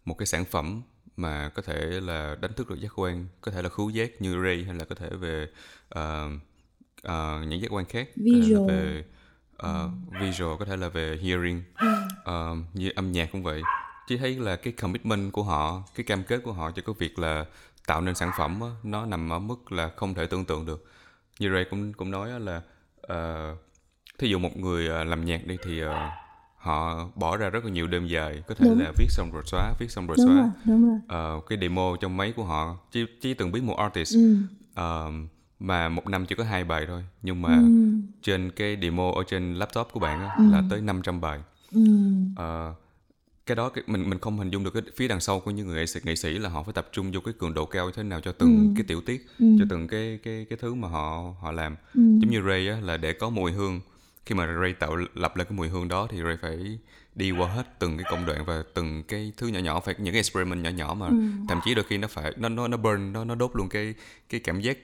[0.05, 0.81] một cái sản phẩm
[1.17, 4.43] mà có thể là đánh thức được giác quan có thể là khứu giác như
[4.43, 5.47] Ray hay là có thể về
[5.99, 6.31] uh,
[7.07, 8.69] uh, những giác quan khác visual.
[8.69, 9.03] về
[9.63, 11.63] uh, visual có thể là về hearing
[12.29, 13.61] uh, như âm nhạc cũng vậy.
[14.07, 17.19] Chỉ thấy là cái commitment của họ cái cam kết của họ cho cái việc
[17.19, 17.45] là
[17.87, 20.85] tạo nên sản phẩm đó, nó nằm ở mức là không thể tưởng tượng được.
[21.39, 22.61] Như Ray cũng cũng nói là
[23.13, 23.57] uh,
[24.17, 25.91] thí dụ một người làm nhạc đi thì uh,
[26.65, 28.79] họ bỏ ra rất là nhiều đêm dài có thể đúng.
[28.79, 31.37] là viết xong rồi xóa viết xong rồi đúng xóa rồi, đúng rồi.
[31.37, 34.37] Uh, cái demo trong máy của họ chỉ chỉ từng biết một artist ừ.
[34.81, 35.13] uh,
[35.59, 37.67] mà một năm chỉ có hai bài thôi nhưng mà ừ.
[38.21, 40.43] trên cái demo ở trên laptop của bạn á, ừ.
[40.51, 41.39] là tới 500 bài
[41.71, 41.81] ừ.
[42.31, 42.75] uh,
[43.45, 45.67] cái đó cái, mình mình không hình dung được cái phía đằng sau của những
[45.67, 47.91] người nghệ sĩ, nghệ sĩ là họ phải tập trung vô cái cường độ cao
[47.91, 48.73] thế nào cho từng ừ.
[48.75, 49.45] cái tiểu tiết ừ.
[49.59, 52.01] cho từng cái cái cái thứ mà họ họ làm ừ.
[52.01, 53.81] giống như Ray á là để có mùi hương
[54.25, 56.79] khi mà Ray tạo lập lên cái mùi hương đó thì Ray phải
[57.15, 60.13] đi qua hết từng cái công đoạn và từng cái thứ nhỏ nhỏ phải những
[60.13, 61.15] cái experiment nhỏ nhỏ mà ừ.
[61.49, 63.93] thậm chí đôi khi nó phải nó nó nó burn nó nó đốt luôn cái
[64.29, 64.77] cái cảm giác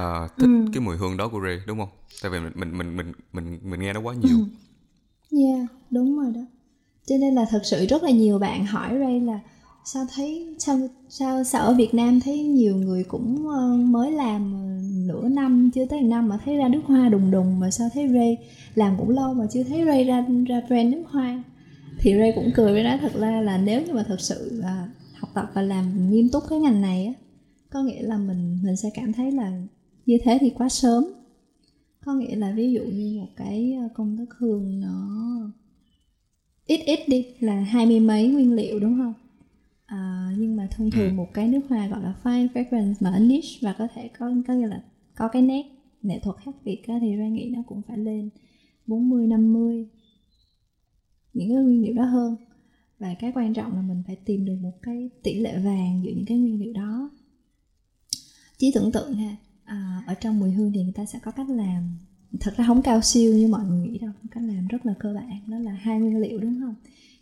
[0.00, 0.66] uh, thích ừ.
[0.72, 1.88] cái mùi hương đó của Ray đúng không?
[2.22, 4.38] Tại vì mình mình mình mình mình mình nghe nó quá nhiều.
[5.30, 5.38] Ừ.
[5.38, 6.40] Yeah, đúng rồi đó
[7.06, 9.40] cho nên là thật sự rất là nhiều bạn hỏi Ray là
[9.92, 14.54] sao thấy, sao sao sao ở Việt Nam thấy nhiều người cũng ờ, mới làm
[15.06, 18.08] nửa năm, chưa tới năm mà thấy ra nước hoa đùng đùng mà sao thấy
[18.08, 18.36] Ray
[18.74, 21.42] làm cũng lâu mà chưa thấy Ray ra ra brand nước hoa?
[21.98, 24.88] Thì Ray cũng cười với nói thật ra là nếu như mà thật sự là
[25.14, 27.12] học tập và làm nghiêm túc cái ngành này á,
[27.70, 29.62] có nghĩa là mình mình sẽ cảm thấy là
[30.06, 31.04] như thế thì quá sớm.
[32.04, 35.08] Có nghĩa là ví dụ như một cái ờ, công thức hương nó
[36.66, 39.14] ít ít đi, là hai mươi mấy nguyên liệu đúng không?
[39.88, 41.14] À, nhưng mà thông thường ừ.
[41.14, 44.54] một cái nước hoa gọi là fine fragrance mà niche và có thể có có
[44.54, 44.82] nghĩa là
[45.16, 45.62] có cái nét
[46.02, 48.30] nghệ thuật khác biệt á, thì ra nghĩ nó cũng phải lên
[48.86, 49.86] 40 50
[51.32, 52.36] những cái nguyên liệu đó hơn.
[52.98, 56.10] Và cái quan trọng là mình phải tìm được một cái tỷ lệ vàng giữa
[56.10, 57.10] những cái nguyên liệu đó.
[58.56, 61.50] Chỉ tưởng tượng ha à, ở trong mùi hương thì người ta sẽ có cách
[61.50, 61.98] làm.
[62.40, 65.14] Thật ra không cao siêu như mọi người nghĩ đâu cách làm rất là cơ
[65.14, 66.74] bản đó là hai nguyên liệu đúng không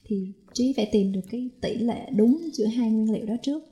[0.09, 3.63] thì trí phải tìm được cái tỷ lệ đúng giữa hai nguyên liệu đó trước.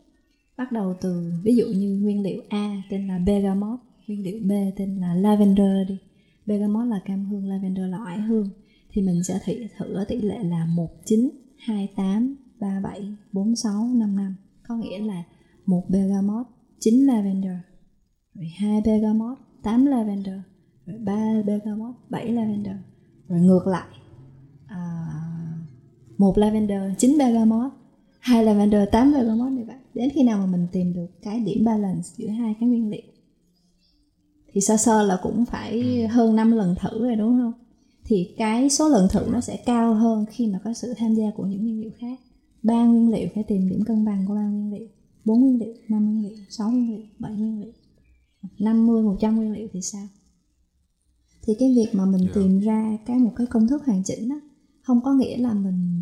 [0.57, 4.53] Bắt đầu từ ví dụ như nguyên liệu A tên là bergamot nguyên liệu B
[4.77, 5.99] tên là lavender đi.
[6.47, 8.49] Bergamot là cam hương lavender là oải hương.
[8.93, 14.35] Thì mình sẽ thử, thử ở tỷ lệ là 19 28 37 46 55
[14.69, 15.23] có nghĩa là
[15.67, 16.47] một bergamot
[16.81, 17.57] 9 lavender
[18.35, 20.35] rồi hai bergamot 8 lavender
[20.87, 22.77] rồi ba bergamot bảy lavender.
[23.29, 23.89] Rồi ngược lại
[26.19, 27.73] một lavender chín bergamot.
[28.21, 31.65] Hai lavender tám bergamot này vậy đến khi nào mà mình tìm được cái điểm
[31.65, 33.03] balance giữa hai cái nguyên liệu?
[34.53, 37.53] Thì sơ sơ là cũng phải hơn 5 lần thử rồi đúng không?
[38.05, 41.31] Thì cái số lần thử nó sẽ cao hơn khi mà có sự tham gia
[41.37, 42.21] của những nguyên liệu khác.
[42.63, 44.89] Ba nguyên liệu phải tìm điểm cân bằng của ba nguyên liệu.
[45.25, 47.73] Bốn nguyên liệu năm nguyên liệu sáu nguyên liệu bảy nguyên liệu.
[48.59, 50.07] 50, 100 nguyên liệu thì sao?
[51.43, 52.31] Thì cái việc mà mình Dạ.
[52.35, 54.41] tìm ra cái một cái công thức hoàn chỉnh á
[54.83, 56.01] không có nghĩa là mình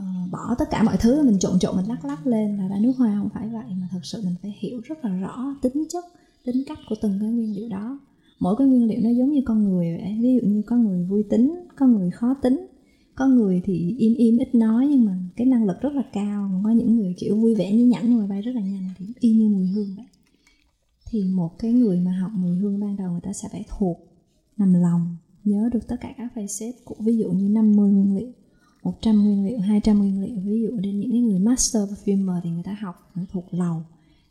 [0.00, 2.76] Ờ, bỏ tất cả mọi thứ, mình trộn trộn, mình lắc lắc lên là ra
[2.80, 5.84] nước hoa, không phải vậy mà thật sự mình phải hiểu rất là rõ tính
[5.88, 6.04] chất,
[6.44, 8.00] tính cách của từng cái nguyên liệu đó.
[8.38, 11.04] Mỗi cái nguyên liệu nó giống như con người vậy ví dụ như có người
[11.04, 12.66] vui tính, có người khó tính,
[13.14, 16.60] có người thì im im, ít nói nhưng mà cái năng lực rất là cao
[16.64, 19.06] có những người kiểu vui vẻ như nhảnh nhưng mà bay rất là nhanh thì
[19.20, 20.06] y như mùi hương vậy.
[21.10, 23.98] Thì một cái người mà học mùi hương ban đầu người ta sẽ phải thuộc
[24.56, 28.32] nằm lòng, nhớ được tất cả các facet của, ví dụ như 50 nguyên liệu.
[28.82, 30.36] 100 nguyên liệu 200 nguyên liệu.
[30.44, 33.82] Ví dụ đến những cái người master perfumer thì người ta học thuộc lầu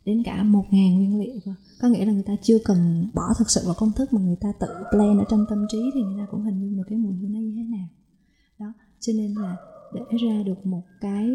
[0.04, 1.40] đến cả 1.000 nguyên liệu
[1.80, 4.36] có nghĩa là người ta chưa cần bỏ thực sự vào công thức mà người
[4.40, 6.98] ta tự plan ở trong tâm trí thì người ta cũng hình dung được cái
[6.98, 7.88] mùi hương nó như thế nào.
[8.58, 9.56] Đó, cho nên là
[9.94, 11.28] để ra được một cái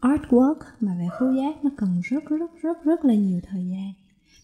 [0.00, 3.92] artwork mà về khứu giác nó cần rất rất rất rất là nhiều thời gian.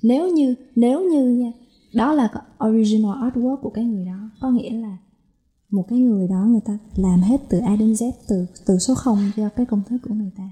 [0.02, 1.52] Nếu như nếu như nha,
[1.94, 2.28] đó là
[2.64, 4.30] original artwork của cái người đó.
[4.40, 4.96] Có nghĩa là
[5.70, 8.94] một cái người đó người ta làm hết từ A đến Z từ từ số
[8.94, 10.50] 0 cho cái công thức của người ta.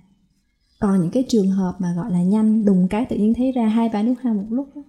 [0.81, 3.67] Còn những cái trường hợp mà gọi là nhanh đùng cái tự nhiên thấy ra
[3.67, 4.83] hai ba nước hoa một lúc đó,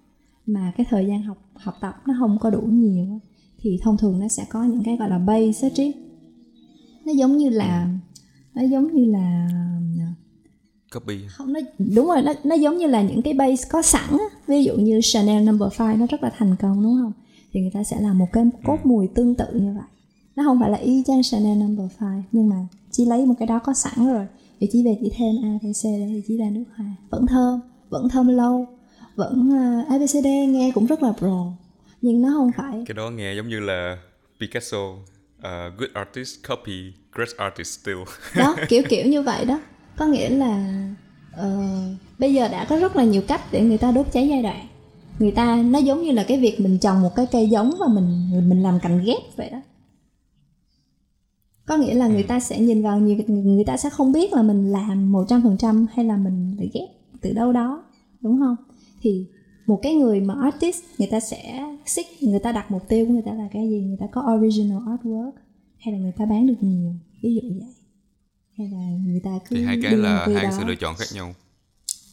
[0.46, 3.20] mà cái thời gian học học tập nó không có đủ nhiều á,
[3.60, 5.86] thì thông thường nó sẽ có những cái gọi là base á
[7.06, 7.90] nó giống như là
[8.54, 9.50] nó giống như là
[10.94, 11.28] copy.
[11.28, 11.60] không nó
[11.96, 14.26] đúng rồi nó nó giống như là những cái base có sẵn á.
[14.48, 17.12] ví dụ như Chanel Number 5 nó rất là thành công đúng không?
[17.52, 19.88] Thì người ta sẽ làm một cái cốt mùi tương tự như vậy
[20.36, 22.56] nó không phải là y chang Chanel Number 5 nhưng mà
[22.92, 24.26] chỉ lấy một cái đó có sẵn rồi.
[24.60, 26.88] Thì chỉ về chỉ thêm A, B, C để thì chỉ ra nước hoa.
[27.10, 28.68] Vẫn thơm vẫn thơm lâu
[29.16, 31.46] vẫn uh, ABCD nghe cũng rất là pro
[32.02, 33.98] nhưng nó không phải cái đó nghe giống như là
[34.40, 37.98] Picasso uh, good artist copy great artist still
[38.38, 39.60] đó kiểu kiểu như vậy đó.
[39.98, 40.84] Có nghĩa là
[41.38, 41.60] ờ,
[42.20, 44.68] bây giờ đã có rất là nhiều cách để người ta đốt cháy giai đoạn.
[45.20, 47.88] Người ta nó giống như là cái việc mình trồng một cái cây giống và
[47.88, 49.62] mình mình làm cành ghép vậy đó
[51.66, 54.44] có nghĩa là người ta sẽ nhìn vào nhiều người ta sẽ không biết là
[54.44, 56.90] mình làm một trăm phần trăm hay là mình phải ghép
[57.22, 57.84] từ đâu đó
[58.22, 58.56] đúng không?
[59.02, 59.28] Thì
[59.66, 63.14] một cái người mà artist người ta sẽ xích người ta đặt mục tiêu của
[63.14, 63.82] người ta là cái gì?
[63.82, 65.32] Người ta có original artwork
[65.78, 66.94] hay là người ta bán được nhiều?
[67.24, 67.74] Ví dụ vậy.
[68.58, 70.52] Hay là người ta cứ thì hai cái là hai đó.
[70.58, 71.34] sự lựa chọn khác nhau.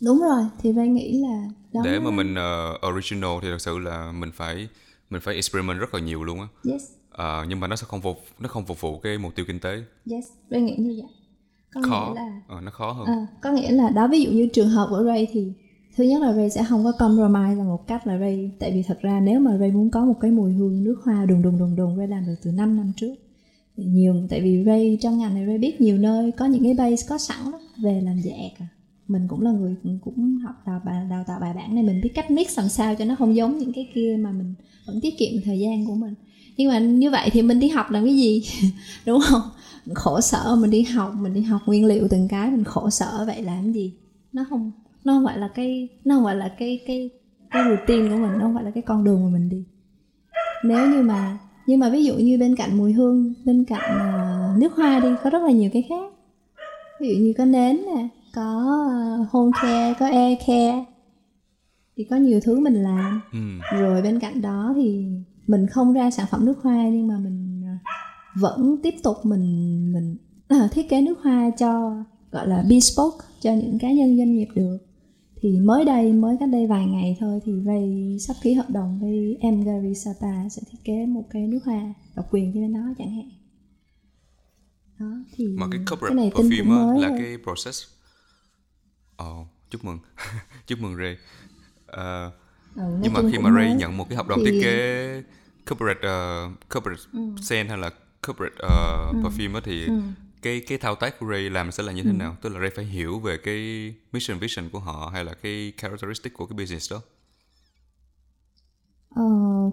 [0.02, 3.78] Đúng rồi thì Ray nghĩ là đó để mà mình uh, original thì thật sự
[3.78, 4.68] là mình phải
[5.10, 6.46] mình phải experiment rất là nhiều luôn á.
[6.64, 9.44] Yes Ờ, nhưng mà nó sẽ không phục nó không phục vụ cái mục tiêu
[9.48, 9.70] kinh tế.
[10.10, 11.10] Yes Ray nghĩ như vậy.
[11.74, 12.08] Có khó.
[12.08, 13.06] nghĩa là Ờ, nó khó hơn.
[13.06, 15.52] À, có nghĩa là đó ví dụ như trường hợp của Ray thì
[15.96, 18.82] thứ nhất là Ray sẽ không có compromise là một cách là Ray tại vì
[18.82, 21.58] thật ra nếu mà Ray muốn có một cái mùi hương nước hoa đùng đùng
[21.58, 23.14] đùng đùng Ray làm được từ 5 năm trước.
[23.76, 26.74] Thì nhiều tại vì Ray trong ngành này Ray biết nhiều nơi có những cái
[26.74, 28.66] base có sẵn đó, về làm dẹt à
[29.08, 32.00] mình cũng là người cũng, cũng học đào, bài- đào tạo bài bản này mình
[32.02, 34.54] biết cách mix làm sao cho nó không giống những cái kia mà mình
[34.86, 36.14] vẫn tiết kiệm thời gian của mình
[36.56, 38.42] nhưng mà như vậy thì mình đi học làm cái gì?
[39.06, 39.42] Đúng không?
[39.94, 43.24] Khổ sở mình đi học mình đi học nguyên liệu từng cái mình khổ sở
[43.26, 43.92] vậy làm cái gì?
[44.32, 44.72] Nó không
[45.04, 47.10] nó không phải là cái nó không phải là cái cái
[47.50, 49.64] cái routine của mình nó không phải là cái con đường mà mình đi.
[50.64, 54.54] Nếu như mà nhưng mà ví dụ như bên cạnh mùi hương bên cạnh ờ,
[54.58, 56.12] nước hoa đi có rất là nhiều cái khác.
[57.00, 58.78] Ví dụ như có nến nè có
[59.22, 60.84] uh, home care có air care
[61.96, 63.20] thì có nhiều thứ mình làm.
[63.32, 63.38] Ừ.
[63.78, 65.06] rồi bên cạnh đó thì
[65.46, 67.78] mình không ra sản phẩm nước hoa nhưng mà mình à,
[68.34, 70.16] vẫn tiếp tục mình mình
[70.48, 71.94] à, thiết kế nước hoa cho
[72.30, 74.78] gọi là bespoke cho những cá nhân doanh nghiệp được.
[75.42, 78.98] Thì mới đây mới cách đây vài ngày thôi thì Ray sắp ký hợp đồng
[79.00, 82.72] với em Gary Sapa sẽ thiết kế một cái nước hoa độc quyền cho bên
[82.72, 83.30] đó chẳng hạn.
[84.98, 87.18] Đó thì mà cái cái corporate này tin cũng perfume mới là thôi.
[87.20, 87.84] cái process.
[89.16, 89.98] Ồ, chúc mừng.
[90.66, 91.16] Chúc mừng Ray.
[91.86, 92.32] Ờ,
[92.76, 95.22] Ừ, nhưng mà khi mà Ray nhận một cái hợp đồng Thì- thiết kế
[95.70, 97.02] corporate uh, corporate
[97.42, 97.90] scent hay là
[98.26, 99.88] corporate uh, perfume á thì
[100.42, 102.36] cái cái thao tác của Ray làm sẽ là như thế nào?
[102.42, 103.58] Tức là Ray phải hiểu về cái
[104.12, 107.00] mission vision của họ hay là cái characteristic của cái business đó?
[109.14, 109.24] Ờ,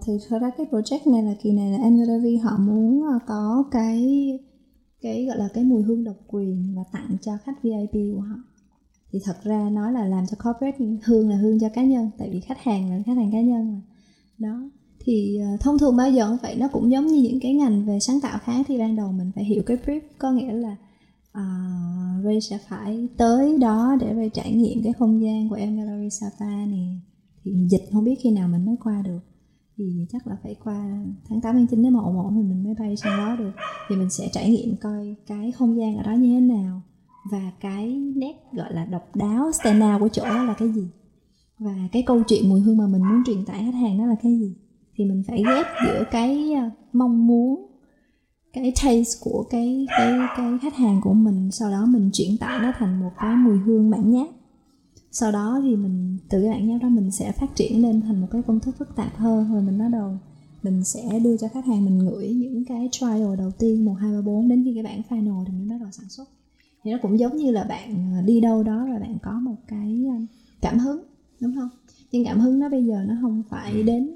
[0.06, 3.64] thì thật ra cái project này là kỳ này là Emiravi họ muốn ờ, có
[3.72, 4.00] cái
[5.02, 8.36] cái gọi là cái mùi hương độc quyền và tặng cho khách VIP của họ
[9.18, 12.10] thì thật ra nói là làm cho corporate nhưng hương là hương cho cá nhân
[12.18, 13.82] tại vì khách hàng là khách hàng cá nhân mà.
[14.38, 14.70] Đó.
[15.00, 17.86] Thì ờ, thông thường bao giờ cũng vậy nó cũng giống như những cái ngành
[17.86, 20.76] về sáng tạo khác thì ban đầu mình phải hiểu cái brief có nghĩa là
[21.32, 25.78] uh, Ray sẽ phải tới đó để Ray trải nghiệm cái không gian của em
[25.78, 27.02] Gallery Sapa này
[27.44, 29.20] thì dịch không biết khi nào mình mới qua được.
[29.78, 32.64] Thì chắc là phải qua tháng 8 tháng 9 nếu mà ổn ổn thì mình
[32.64, 33.52] mới bay sang đó được.
[33.90, 36.82] Thì mình sẽ trải nghiệm coi cái không gian ở đó như thế nào
[37.32, 40.88] và cái nét gọi là độc đáo stand out của chỗ đó là cái gì?
[41.60, 44.16] Và cái câu chuyện mùi hương mà mình muốn truyền tải khách hàng đó là
[44.24, 44.56] cái gì?
[44.96, 47.66] Thì mình phải ghép giữa cái ờ, mong muốn,
[48.54, 52.60] cái taste của cái cái cái khách hàng của mình, sau đó mình chuyển tải
[52.60, 54.28] nó thành một cái mùi hương bản nháp
[55.20, 58.22] sau đó thì mình, từ cái bản nháp đó mình sẽ phát triển lên thành
[58.22, 59.54] một cái công thức phức tạp hơn.
[59.54, 60.18] Rồi mình bắt đầu
[60.64, 64.12] mình sẽ đưa cho khách hàng mình ngửi những cái trial đầu tiên, một, hai,
[64.12, 64.50] ba, bốn.
[64.50, 66.26] Đến khi cái bản final thì mình bắt đầu sản xuất
[66.84, 69.56] thì nó cũng giống như là bạn à, đi đâu đó và bạn có một
[69.68, 70.18] cái à,
[70.62, 71.04] cảm hứng
[71.42, 71.70] đúng không?
[72.12, 74.12] Nhưng cảm hứng nó bây giờ nó không phải đến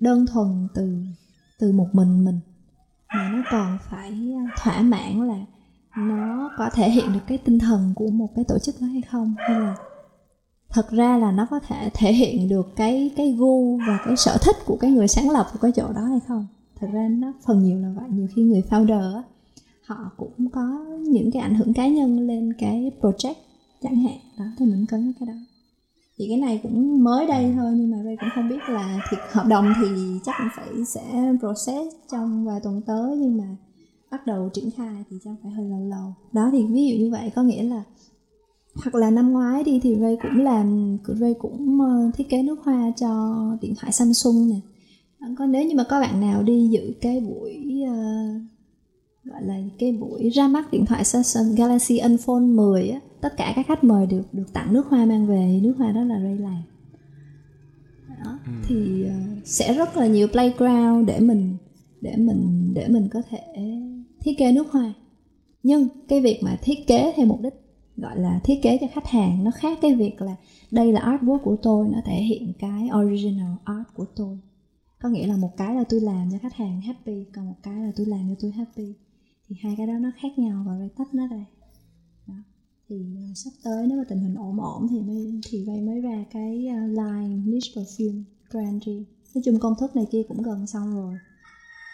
[0.00, 0.96] đơn thuần từ
[1.58, 2.40] từ một mình mình
[3.14, 5.44] mà nó còn phải à, thỏa mãn là
[5.96, 9.02] nó có thể hiện được cái tinh thần của một cái tổ chức đó hay
[9.02, 9.34] không?
[9.38, 9.76] Hay là
[10.68, 14.36] thật ra là nó có thể thể hiện được cái cái gu và cái sở
[14.42, 16.46] thích của cái người sáng lập của cái chỗ đó hay không?
[16.80, 18.08] Thật ra nó phần nhiều là vậy.
[18.10, 19.22] Nhiều khi người founder á
[19.86, 23.34] họ cũng có những cái ảnh hưởng cá nhân lên cái project
[23.82, 24.18] chẳng hạn.
[24.38, 25.34] Đó thì mình cân cái đó.
[26.18, 29.20] Thì cái này cũng mới đây thôi nhưng mà Ray cũng không biết là thiệt
[29.32, 33.56] hợp đồng thì chắc cũng phải sẽ process trong vài tuần tới nhưng mà
[34.10, 36.14] bắt đầu triển khai thì chắc phải hơi lâu lâu.
[36.32, 37.82] Đó thì ví dụ như vậy có nghĩa là
[38.74, 42.60] hoặc là năm ngoái đi thì Ray cũng làm Ray cũng ờ, thiết kế nước
[42.64, 44.60] hoa cho điện thoại Samsung nè.
[45.20, 48.42] Ờ, có nếu như mà có bạn nào đi dự cái buổi uh,
[49.24, 53.52] gọi là cái buổi ra mắt điện thoại Samsung Galaxy Unfold 10 á tất cả
[53.56, 56.38] các khách mời được được tặng nước hoa mang về nước hoa đó là Ray
[56.38, 56.62] làm
[58.24, 58.38] đó.
[58.46, 58.52] Ừ.
[58.66, 61.56] thì uh, sẽ rất là nhiều playground để mình
[62.00, 63.40] để mình để mình có thể
[64.20, 64.94] thiết kế nước hoa
[65.62, 67.54] nhưng cái việc mà thiết kế theo mục đích
[67.96, 70.36] gọi là thiết kế cho khách hàng nó khác cái việc là
[70.70, 74.38] đây là artwork của tôi nó thể hiện cái original art của tôi
[75.02, 77.74] có nghĩa là một cái là tôi làm cho khách hàng happy còn một cái
[77.74, 78.92] là tôi làm cho tôi happy
[79.48, 81.44] thì hai cái đó nó khác nhau và Ray tách nó ra
[82.26, 82.34] đó.
[82.88, 86.00] thì uh, sắp tới nếu mà tình hình ổn ổn thì mới thì Ray mới
[86.00, 89.04] ra cái uh, line niche perfume Grandry
[89.34, 91.14] nói chung công thức này kia cũng gần xong rồi.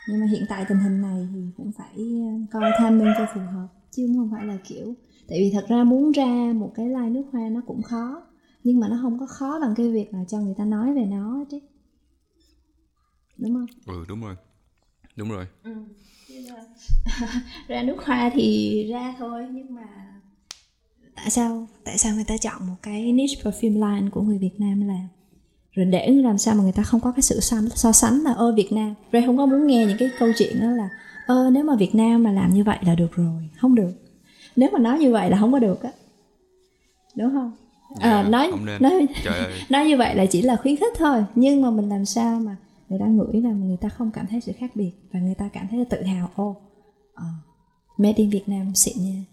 [0.08, 3.40] Nhưng mà hiện tại tình hình này thì cũng phải uh, coi timing cho phù
[3.40, 4.94] hợp chứ không phải là kiểu
[5.28, 8.22] tại vì thật ra muốn ra một cái line nước hoa nó cũng khó
[8.64, 11.04] nhưng mà nó không có khó bằng cái việc là cho người ta nói về
[11.04, 11.58] nó chứ.
[13.36, 13.66] Đúng không?
[13.86, 14.36] Ừ đúng rồi.
[15.16, 15.46] Đúng rồi.
[15.62, 15.74] Ừ.
[17.68, 19.86] ra nước hoa thì ra thôi nhưng mà
[21.16, 24.54] tại sao tại sao người ta chọn một cái niche perfume line của người Việt
[24.60, 25.08] Nam làm
[25.72, 28.32] rồi để làm sao mà người ta không có cái sự so, so sánh là
[28.32, 28.94] ơ Việt Nam.
[29.12, 30.88] Ray không có muốn nghe những cái câu chuyện đó là
[31.26, 33.48] ơ nếu mà Việt Nam mà làm như vậy là được rồi.
[33.56, 33.92] Không được.
[34.56, 35.90] Nếu mà nói như vậy là không có được á.
[37.16, 37.52] Đúng không?
[38.00, 38.82] Dạ, à, nói không nên.
[38.82, 39.06] nói
[39.70, 42.56] nói như vậy là chỉ là khuyến khích thôi nhưng mà mình làm sao mà
[42.90, 45.48] người ta ngửi là người ta không cảm thấy sự khác biệt và người ta
[45.48, 46.31] cảm thấy tự hào.
[46.35, 46.57] Ô oh,
[47.12, 47.24] uh,
[47.98, 49.24] made in Việt Nam xịn nha.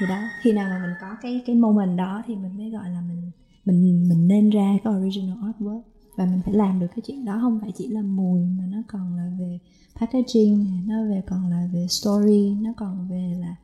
[0.00, 2.90] Thì đó khi nào mà mình có cái cái moment đó thì mình mới gọi
[2.90, 3.30] là mình
[3.64, 5.82] mình mình nên ra cái original artwork
[6.16, 7.38] và mình phải làm được cái chuyện đó.
[7.40, 9.58] Không phải chỉ là mùi mà nó còn là về
[10.00, 13.56] packaging nó về còn là về story nó còn về là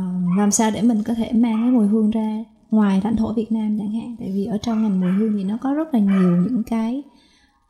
[0.00, 3.32] uh, làm sao để mình có thể mang cái mùi hương ra ngoài lãnh thổ
[3.32, 4.16] Việt Nam chẳng hạn.
[4.18, 7.02] Tại vì ở trong ngành mùi hương thì nó có rất là nhiều những cái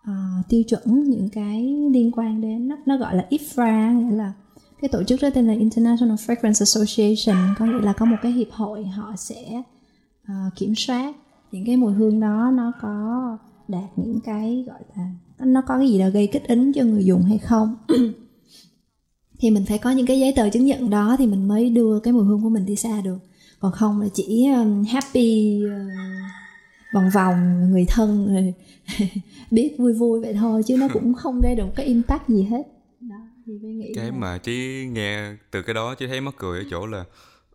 [0.02, 4.32] uh, tiêu chuẩn những cái liên quan đến nó, nó gọi là IFRA nghĩa là
[4.80, 8.32] cái tổ chức đó tên là International Fragrance Association có nghĩa là có một cái
[8.32, 9.62] hiệp hội họ sẽ
[10.22, 11.14] uh, kiểm soát
[11.52, 15.10] những cái mùi hương đó nó có đạt những cái gọi là
[15.44, 17.76] nó có cái gì đó gây kích ứng cho người dùng hay không.
[19.40, 22.00] Thì mình phải có những cái giấy tờ chứng nhận đó thì mình mới đưa
[22.00, 23.18] cái mùi hương của mình đi xa được.
[23.60, 25.92] Còn không là chỉ um, happy uh,
[26.92, 28.54] vòng vòng người thân rồi
[29.50, 32.62] biết vui vui vậy thôi chứ nó cũng không gây được cái impact gì hết
[33.00, 34.16] đó thì nghĩ cái là...
[34.16, 37.04] mà chỉ nghe từ cái đó chỉ thấy mắc cười ở chỗ là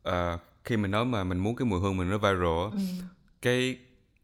[0.09, 2.79] uh, khi mình nói mà mình muốn cái mùi hương mình nó viral ừ.
[3.41, 3.77] cái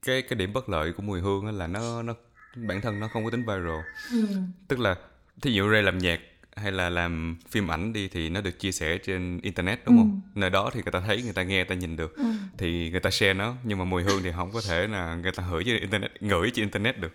[0.05, 2.13] cái cái điểm bất lợi của mùi hương là nó nó
[2.55, 3.81] bản thân nó không có tính viral
[4.11, 4.25] ừ.
[4.67, 4.95] tức là
[5.41, 6.19] thí dụ Ray làm nhạc
[6.61, 9.99] hay là làm phim ảnh đi thì nó được chia sẻ trên internet đúng ừ.
[9.99, 10.21] không?
[10.35, 12.17] Nơi đó thì người ta thấy người ta nghe người ta nhìn được.
[12.17, 12.23] Ừ.
[12.57, 15.31] thì người ta share nó nhưng mà mùi hương thì không có thể là người
[15.31, 17.13] ta ngửi trên internet ngửi trên internet được.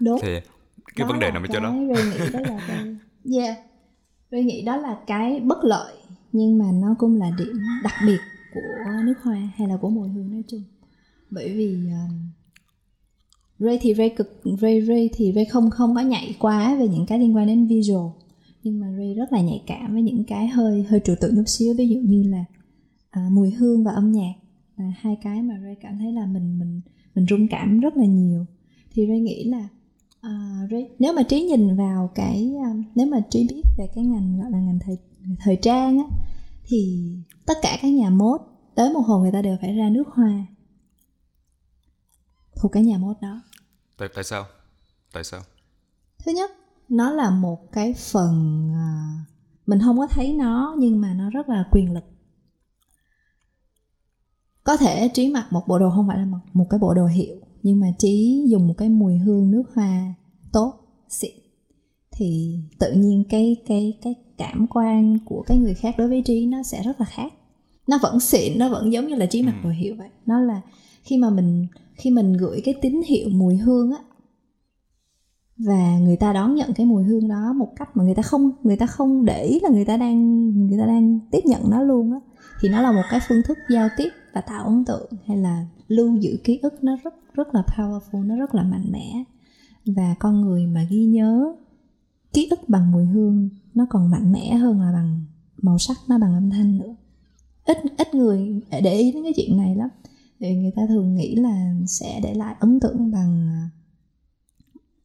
[0.00, 0.18] Đúng.
[0.22, 0.40] Thì
[0.96, 1.74] cái đó vấn đề nằm ở chỗ đó.
[1.94, 2.96] Ray nghĩ đó là cái
[3.36, 3.58] yeah.
[4.30, 5.94] Ray nghĩ đó là cái bất lợi
[6.32, 8.20] nhưng mà nó cũng là điểm đặc biệt
[8.54, 10.62] của nước hoa hay là của mùi hương nói chung.
[11.30, 12.30] Bởi vì um,
[13.58, 17.06] Ray thì Ray cực Ray Ray thì Ray không không có nhảy quá về những
[17.06, 18.10] cái liên quan đến visual
[18.62, 21.44] nhưng mà Ray rất là nhạy cảm với những cái hơi hơi trừu tượng chút
[21.46, 21.74] xíu.
[21.78, 22.44] Ví dụ như là
[23.10, 24.34] à, mùi hương và âm nhạc
[24.76, 26.80] là hai cái mà Ray cảm thấy là mình mình
[27.14, 28.46] mình rung cảm rất là nhiều.
[28.90, 29.68] Thì Ray nghĩ là
[30.26, 34.04] uh, Ray, nếu mà trí nhìn vào cái um, nếu mà trí biết về cái
[34.04, 34.96] ngành gọi là ngành thời
[35.38, 36.04] thời trang á
[36.64, 37.08] thì
[37.46, 38.40] tất cả các nhà mốt
[38.74, 40.46] tới một hồi người ta đều phải ra nước hoa
[42.56, 43.42] thuộc cái nhà mốt đó.
[43.98, 44.44] Tại tại sao?
[45.12, 45.40] Tại sao?
[46.24, 46.50] Thứ nhất
[46.90, 49.28] nó là một cái phần uh,
[49.66, 52.04] mình không có thấy nó nhưng mà nó rất là quyền lực.
[54.64, 57.06] Có thể trí mặc một bộ đồ không phải là một, một cái bộ đồ
[57.06, 60.14] hiệu nhưng mà trí dùng một cái mùi hương nước hoa
[60.52, 60.74] tốt
[61.08, 61.34] xịn.
[62.12, 66.46] Thì tự nhiên cái cái cái cảm quan của cái người khác đối với trí
[66.46, 67.32] nó sẽ rất là khác.
[67.86, 69.68] Nó vẫn xịn nó vẫn giống như là trí mặc ừ.
[69.68, 70.08] đồ hiệu vậy.
[70.26, 70.60] Nó là
[71.02, 73.98] khi mà mình khi mình gửi cái tín hiệu mùi hương á
[75.66, 78.50] và người ta đón nhận cái mùi hương đó một cách mà người ta không,
[78.62, 81.82] người ta không để ý là người ta đang, người ta đang tiếp nhận nó
[81.82, 82.20] luôn á.
[82.60, 85.66] Thì nó là một cái phương thức giao tiếp và tạo ấn tượng hay là
[85.88, 89.24] lưu giữ ký ức nó rất rất là powerful, nó rất là mạnh mẽ.
[89.86, 91.54] Và con người mà ghi nhớ
[92.32, 95.24] ký ức bằng mùi hương nó còn mạnh mẽ hơn là bằng
[95.62, 96.94] màu sắc, nó bằng âm thanh nữa.
[97.64, 99.88] Ít ít người để ý đến cái chuyện này lắm.
[100.40, 103.68] Thì người ta thường nghĩ là sẽ để lại ấn tượng bằng à,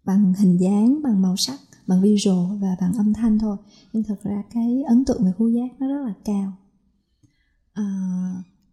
[0.05, 3.57] bằng hình dáng bằng màu sắc bằng visual và bằng âm thanh thôi
[3.93, 6.53] nhưng thực ra cái ấn tượng về khu giác nó rất là cao
[7.73, 7.83] à,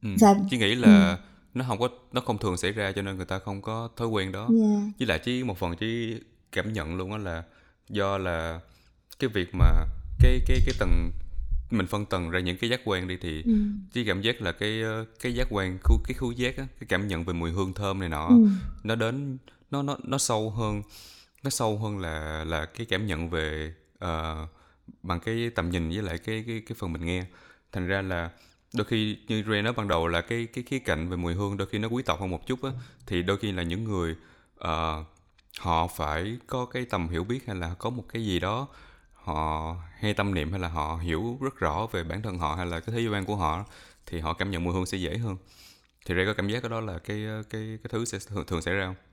[0.02, 1.16] ừ, và chỉ nghĩ là ừ.
[1.54, 4.08] nó không có nó không thường xảy ra cho nên người ta không có thói
[4.08, 4.52] quen đó yeah.
[4.60, 4.92] Dạ.
[4.98, 6.14] với lại chỉ một phần chỉ
[6.52, 7.42] cảm nhận luôn đó là
[7.88, 8.60] do là
[9.18, 9.66] cái việc mà
[10.18, 11.10] cái cái cái tầng
[11.70, 13.52] mình phân tầng ra những cái giác quan đi thì ừ.
[13.92, 14.80] chỉ cảm giác là cái
[15.20, 18.00] cái giác quan khu cái khu giác á, cái cảm nhận về mùi hương thơm
[18.00, 18.48] này nọ ừ.
[18.84, 19.38] nó đến
[19.70, 20.82] nó nó nó sâu hơn
[21.42, 23.74] nó sâu hơn là là cái cảm nhận về
[24.04, 24.48] uh,
[25.02, 27.24] bằng cái tầm nhìn với lại cái cái cái phần mình nghe.
[27.72, 28.30] Thành ra là
[28.74, 31.56] đôi khi như Ray nói ban đầu là cái cái khía cạnh về mùi hương
[31.56, 32.70] đôi khi nó quý tộc hơn một chút á.
[33.06, 34.16] Thì đôi khi là những người
[34.64, 35.06] uh,
[35.58, 38.68] họ phải có cái tầm hiểu biết hay là có một cái gì đó
[39.12, 42.66] họ hay tâm niệm hay là họ hiểu rất rõ về bản thân họ hay
[42.66, 43.64] là cái thế giới quan của họ
[44.06, 45.36] thì họ cảm nhận mùi hương sẽ dễ hơn.
[46.06, 48.62] Thì Ray có cảm giác cái đó là cái cái cái thứ sẽ thường, thường
[48.62, 49.11] xảy ra không?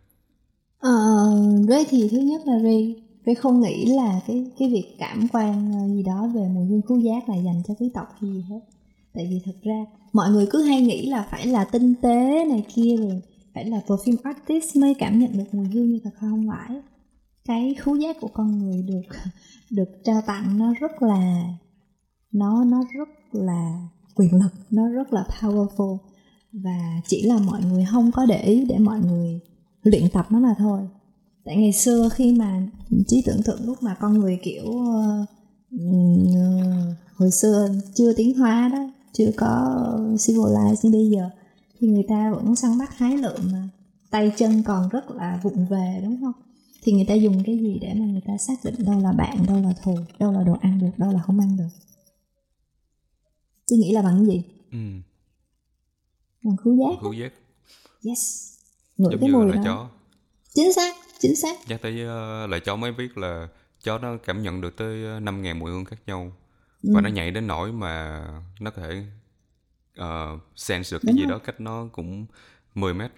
[0.79, 0.91] Ờ,
[1.69, 5.71] Ray thì thứ nhất là Ray Ray không nghĩ là cái cái việc cảm quan
[5.73, 8.41] ờ, gì đó về mùi hương khứu giác là dành cho quý tộc hay gì
[8.49, 8.59] hết.
[9.13, 12.65] Tại vì thật ra mọi người cứ hay nghĩ là phải là tinh tế này
[12.75, 13.21] kia rồi
[13.53, 16.81] phải là perfume artist mới cảm nhận được mùi hương như thật không phải.
[17.45, 19.17] Cái khứu giác của con người được
[19.71, 21.43] được trao tặng nó rất là
[22.31, 25.97] nó nó rất là quyền lực nó rất là powerful.
[26.53, 29.39] Và chỉ là mọi người không có để ý để mọi người
[29.83, 30.81] luyện tập nó mà thôi.
[31.43, 32.61] Tại ngày xưa khi mà
[33.07, 35.29] trí tưởng tượng lúc mà con người kiểu uh,
[37.15, 39.47] hồi xưa chưa tiến hóa đó chưa có
[40.17, 41.29] civilized như bây giờ
[41.79, 43.69] thì người ta vẫn săn bắt hái lượm mà.
[44.09, 46.33] Tay chân còn rất là vụng về đúng không?
[46.83, 49.45] Thì người ta dùng cái gì để mà người ta xác định đâu là bạn
[49.47, 51.69] đâu là thù đâu là đồ ăn được đâu là không ăn được?
[53.67, 54.43] Chị nghĩ là bằng cái gì?
[54.71, 54.77] Ừ.
[56.43, 56.99] bằng khứu giác.
[57.01, 57.33] Khứu giác.
[58.03, 58.58] Yes
[58.99, 59.89] ngửi cái mùi đó chó.
[60.53, 62.05] chính xác chính xác nhắc tới
[62.57, 63.47] uh, chó mới biết là
[63.83, 66.31] chó nó cảm nhận được tới năm ngàn mùi hương khác nhau
[66.83, 66.89] ừ.
[66.93, 68.23] và nó nhạy đến nỗi mà
[68.59, 69.03] nó có thể
[69.99, 71.31] uh, sense được cái Đúng gì rồi.
[71.31, 72.25] đó cách nó cũng
[72.75, 73.11] 10 mét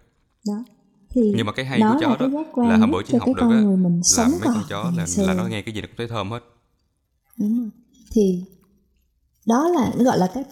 [0.47, 0.63] đó
[1.09, 2.27] thì nhưng mà cái hay của chó đó
[2.67, 3.61] là hôm bữa chị học được á
[4.17, 6.43] là mấy con chó là, là nó nghe cái gì nó cũng thấy thơm hết
[7.37, 7.69] Đúng rồi.
[8.11, 8.43] thì
[9.45, 10.43] đó là gọi là cái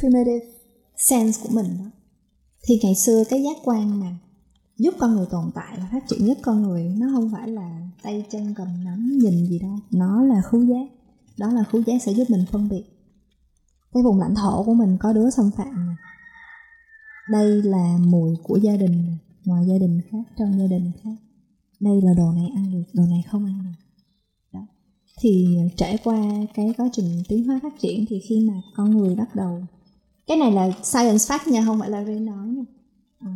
[0.00, 0.46] primitive
[0.96, 1.90] sense của mình đó
[2.62, 4.06] thì ngày xưa cái giác quan mà
[4.78, 6.84] giúp con người tồn tại và phát triển nhất con người.
[6.98, 9.78] Nó không phải là tay chân cầm nắm nhìn gì đâu.
[9.90, 10.86] Nó là khứu giác.
[11.38, 12.84] Đó là khứu giác sẽ giúp mình phân biệt.
[13.92, 15.96] Cái vùng lãnh thổ của mình có đứa xâm phạm này
[17.28, 21.14] đây là mùi của gia đình này ngoài gia đình khác trong gia đình khác.
[21.80, 23.84] Đây là đồ này ăn được đồ này không ăn được.
[24.52, 24.66] Đó.
[25.20, 26.22] Thì trải qua
[26.54, 29.62] cái quá trình tiến hóa phát triển thì khi mà con người bắt đầu
[30.26, 32.64] cái này là science fact nha không phải là Ray nói nha.
[33.18, 33.30] À,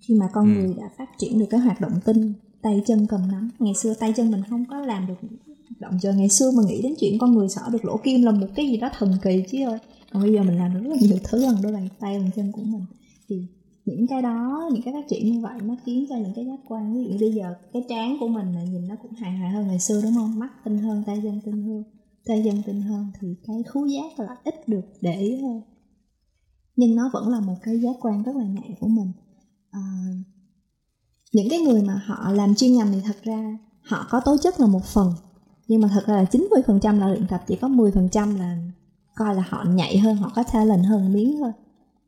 [0.00, 0.60] khi mà con ừ.
[0.60, 2.32] người đã phát triển được cái hoạt động tinh
[2.62, 3.50] tay chân cầm nắm.
[3.58, 5.28] Ngày xưa tay chân mình không có làm được
[5.78, 8.32] động giờ ngày xưa mà nghĩ đến chuyện con người xỏ được lỗ kim là
[8.32, 9.78] một cái gì đó thần kỳ chứ ơi.
[10.12, 12.30] Còn bây giờ mình làm được rất là nhiều thứ bằng đôi bàn tay bàn
[12.36, 12.84] chân của mình.
[13.28, 13.36] Thì
[13.84, 16.60] những cái đó những cái phát triển như vậy nó khiến cho những cái giác
[16.68, 19.50] quan ví dụ bây giờ cái trán của mình là nhìn nó cũng hài hài
[19.50, 20.38] hơn ngày xưa đúng không?
[20.38, 21.82] Mắt tinh hơn tay chân tinh hơn
[22.26, 25.60] tay chân tinh hơn thì cái khứu giác là ít được để ý hơn
[26.76, 29.12] nhưng nó vẫn là một cái giác quan rất là nhạy của mình
[29.70, 29.80] à,
[31.32, 34.60] những cái người mà họ làm chuyên ngành thì thật ra họ có tố chất
[34.60, 35.12] là một phần
[35.68, 38.56] nhưng mà thật ra là 90% là luyện tập chỉ có 10% là
[39.16, 41.52] coi là họ nhạy hơn họ có talent hơn miếng thôi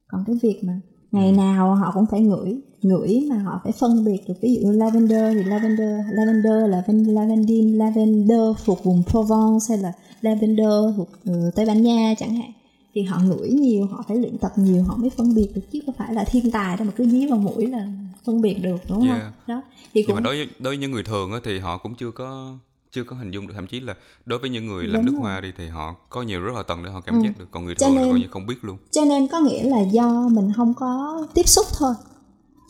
[0.08, 0.80] còn cái việc mà
[1.12, 4.70] ngày nào họ cũng phải ngửi ngửi mà họ phải phân biệt được ví dụ
[4.70, 11.54] lavender thì lavender lavender là lavendin lavender thuộc vùng Provence hay là lavender thuộc uh,
[11.54, 12.50] Tây Ban Nha chẳng hạn
[12.94, 15.80] thì họ ngửi nhiều họ phải luyện tập nhiều họ mới phân biệt được chứ
[15.86, 17.86] không phải là thiên tài đâu mà cứ dí vào mũi là
[18.26, 19.22] phân biệt được đúng Yeah.
[19.22, 19.62] không đó
[19.94, 21.94] thì nhưng cũng mà đối với đối với những người thường á, thì họ cũng
[21.94, 22.56] chưa có
[22.90, 23.94] chưa có hình dung được thậm chí là
[24.26, 25.20] đối với những người làm Đúng nước rồi.
[25.20, 27.24] hoa đi thì họ có nhiều rất là tầng để họ cảm Ừ.
[27.24, 29.62] giác được còn người thường là coi như không biết luôn cho nên có nghĩa
[29.62, 31.94] là do mình không có tiếp xúc thôi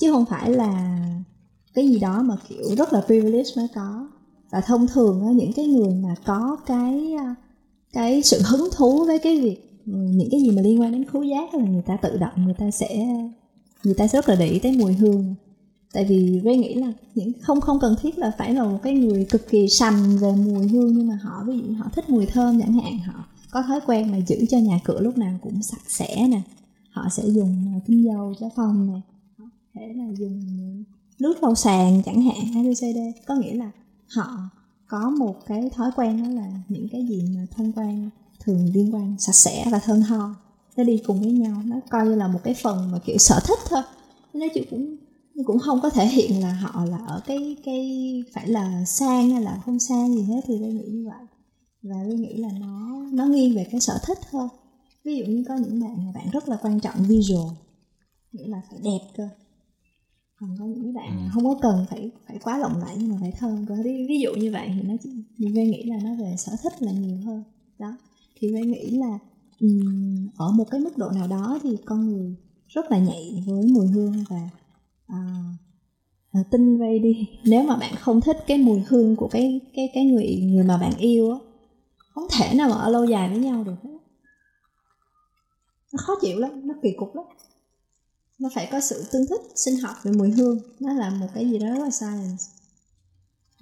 [0.01, 0.99] chứ không phải là
[1.75, 4.09] cái gì đó mà kiểu rất là privilege mới có
[4.53, 7.35] và thông thường á, những cái người mà có cái à,
[7.93, 11.23] cái sự hứng thú với cái việc những cái gì mà liên quan đến khứu
[11.23, 13.07] giác là người ta tự động, người ta sẽ,
[13.85, 15.35] người ta sẽ rất là để ý tới mùi hương.
[15.93, 18.93] Tại vì Ray nghĩ là những, không không cần thiết là phải là một cái
[18.95, 22.27] người cực kỳ sành về mùi hương, nhưng mà họ, ví dụ họ thích mùi
[22.27, 25.63] thơm chẳng hạn, họ có thói quen là giữ cho nhà cửa lúc nào cũng
[25.63, 26.41] sạch sẽ nè.
[26.91, 29.01] Họ sẽ dùng à, tinh dầu cho phòng nè,
[29.39, 30.69] Họ có thể là dùng à,
[31.19, 33.71] nước lau sàn chẳng hạn ABCD có nghĩa là
[34.17, 34.39] họ
[34.87, 38.11] có một cái thói quen đó là những cái gì mà thông quan
[38.45, 40.35] thường liên quan sạch sẽ và thơm tho.
[40.77, 43.41] Nó đi cùng với nhau nó coi như là một cái phần mà kiểu sở
[43.45, 43.83] thích thôi.
[44.35, 44.97] Nó chứ cũng
[45.45, 49.43] cũng không có thể hiện là họ là ở cái cái phải là sang hay
[49.43, 51.27] là không sang gì hết thì tôi nghĩ như vậy.
[51.83, 54.49] Và tôi nghĩ là nó nó nghiêng về cái sở thích thôi.
[55.05, 57.51] Ví dụ như có những bạn mà bạn rất là quan trọng visual
[58.33, 59.29] nghĩa là phải đẹp cơ.
[60.41, 63.17] Còn có những bạn mà không có cần phải phải quá lộng lẫy nhưng mà
[63.21, 63.75] phải thơm cơ.
[63.85, 66.83] Ví, ví dụ như vậy thì nó chỉ mình nghĩ là nó về sở thích
[66.83, 67.43] là nhiều hơn.
[67.79, 67.97] Đó
[68.43, 69.19] thì Lê nghĩ là
[69.61, 72.37] um, ở một cái mức độ nào đó thì con người
[72.69, 74.51] rất là nhạy với mùi hương và
[75.07, 75.17] ờ,
[76.33, 77.29] ờ, uh, à, tin vây đi.
[77.45, 80.79] Nếu mà bạn không thích cái mùi hương của cái cái cái người người mà
[80.79, 81.39] bạn yêu á
[82.15, 83.99] không thể nào mà ở lâu dài với nhau được hết.
[85.93, 87.25] Nó khó chịu lắm nó kỳ cục lắm.
[88.39, 90.59] Nó phải có sự tương thích sinh học về mùi hương.
[90.81, 92.62] Nó là một cái gì đó rất là science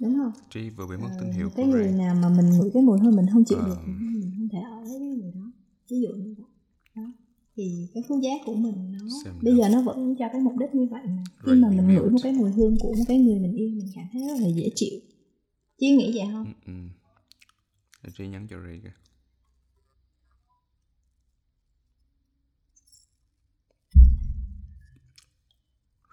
[0.01, 1.93] đúng không Trí vừa bị mất Ờ, tín hiệu cái người Ray.
[1.93, 3.67] nào mà mình ngửi cái mùi hương mình không chịu Ờ.
[3.67, 5.51] được mình không thể ở với cái người đó.
[5.89, 6.47] Ví dụ như vậy.
[6.95, 7.03] Đó.
[7.55, 9.61] Thì cái khứu giác của mình nó Xem bây nào.
[9.69, 11.23] giờ nó vẫn cho cái mục đích như vậy mà.
[11.39, 13.69] Khi Ray mà mình ngửi một cái mùi hương của một cái người mình yêu
[13.69, 14.99] mình cảm thấy rất là dễ chịu.
[15.79, 16.53] Chứ nghĩ vậy không?
[16.65, 16.71] Ừ,
[18.17, 18.23] ừ.
[18.25, 18.91] Nhắn cho Ray kìa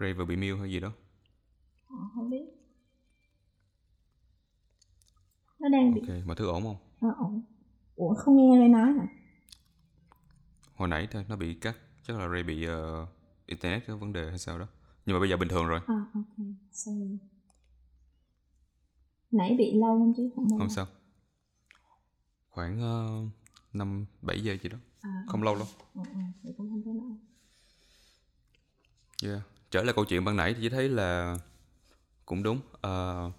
[0.01, 0.93] Ray vừa bị mute hay gì đó?
[1.89, 2.45] Ờ, không biết
[5.59, 6.77] nó đang bị ok mọi thứ ổn không?
[7.01, 7.43] Ờ, ổn.
[7.97, 9.07] Ủa không nghe Ray nói hả?
[10.75, 11.77] Hồi nãy thôi nó bị cắt.
[12.03, 13.07] Chắc là Ray bị ờ,
[13.47, 14.67] internet có vấn đề hay sao đó.
[15.07, 15.81] Nhưng mà bây giờ bình thường rồi.
[15.87, 16.47] À ok.
[16.73, 17.19] Sorry.
[19.31, 20.87] Nãy bị lâu không chứ không không sao.
[22.51, 23.31] Khoảng uh,
[23.73, 24.79] năm bảy giờ gì đó.
[25.01, 25.59] À, không lâu
[26.57, 27.19] cũng không có lâu
[29.23, 29.43] Yeah.
[29.71, 31.39] Trở lại câu chuyện ban nãy thì chỉ thấy là
[32.27, 32.61] cũng đúng.
[32.81, 33.31] Ờ,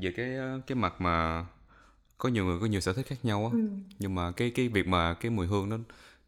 [0.00, 0.36] về cái
[0.66, 1.46] cái mặt mà
[2.18, 3.68] có nhiều người có nhiều sở thích khác nhau á, ừ.
[3.98, 5.78] nhưng mà cái cái việc mà cái mùi hương nó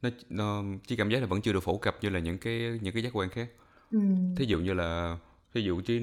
[0.03, 2.79] nó nó chỉ cảm giác là vẫn chưa được phổ cập như là những cái
[2.83, 3.49] những cái giác quan khác.
[3.91, 3.99] Ừ.
[4.37, 5.19] Thí dụ như là
[5.55, 6.01] thí dụ chứ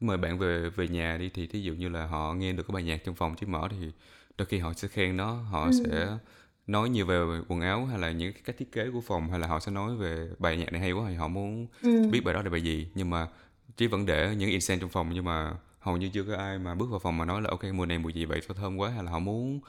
[0.00, 2.72] mời bạn về về nhà đi thì thí dụ như là họ nghe được cái
[2.74, 3.90] bài nhạc trong phòng chứ mở thì
[4.38, 5.72] đôi khi họ sẽ khen nó, họ Ừ.
[5.72, 6.18] sẽ
[6.66, 9.40] nói nhiều về quần áo hay là những cái cách thiết kế của phòng hay
[9.40, 12.08] là họ sẽ nói về bài nhạc này hay quá thì họ muốn Ừ.
[12.10, 13.28] biết bài đó là bài gì nhưng mà
[13.76, 16.74] chỉ vẫn để những incense trong phòng nhưng mà hầu như chưa có ai mà
[16.74, 18.90] bước vào phòng mà nói là ok mùi này mùi gì vậy sao thơm quá
[18.90, 19.60] hay là họ muốn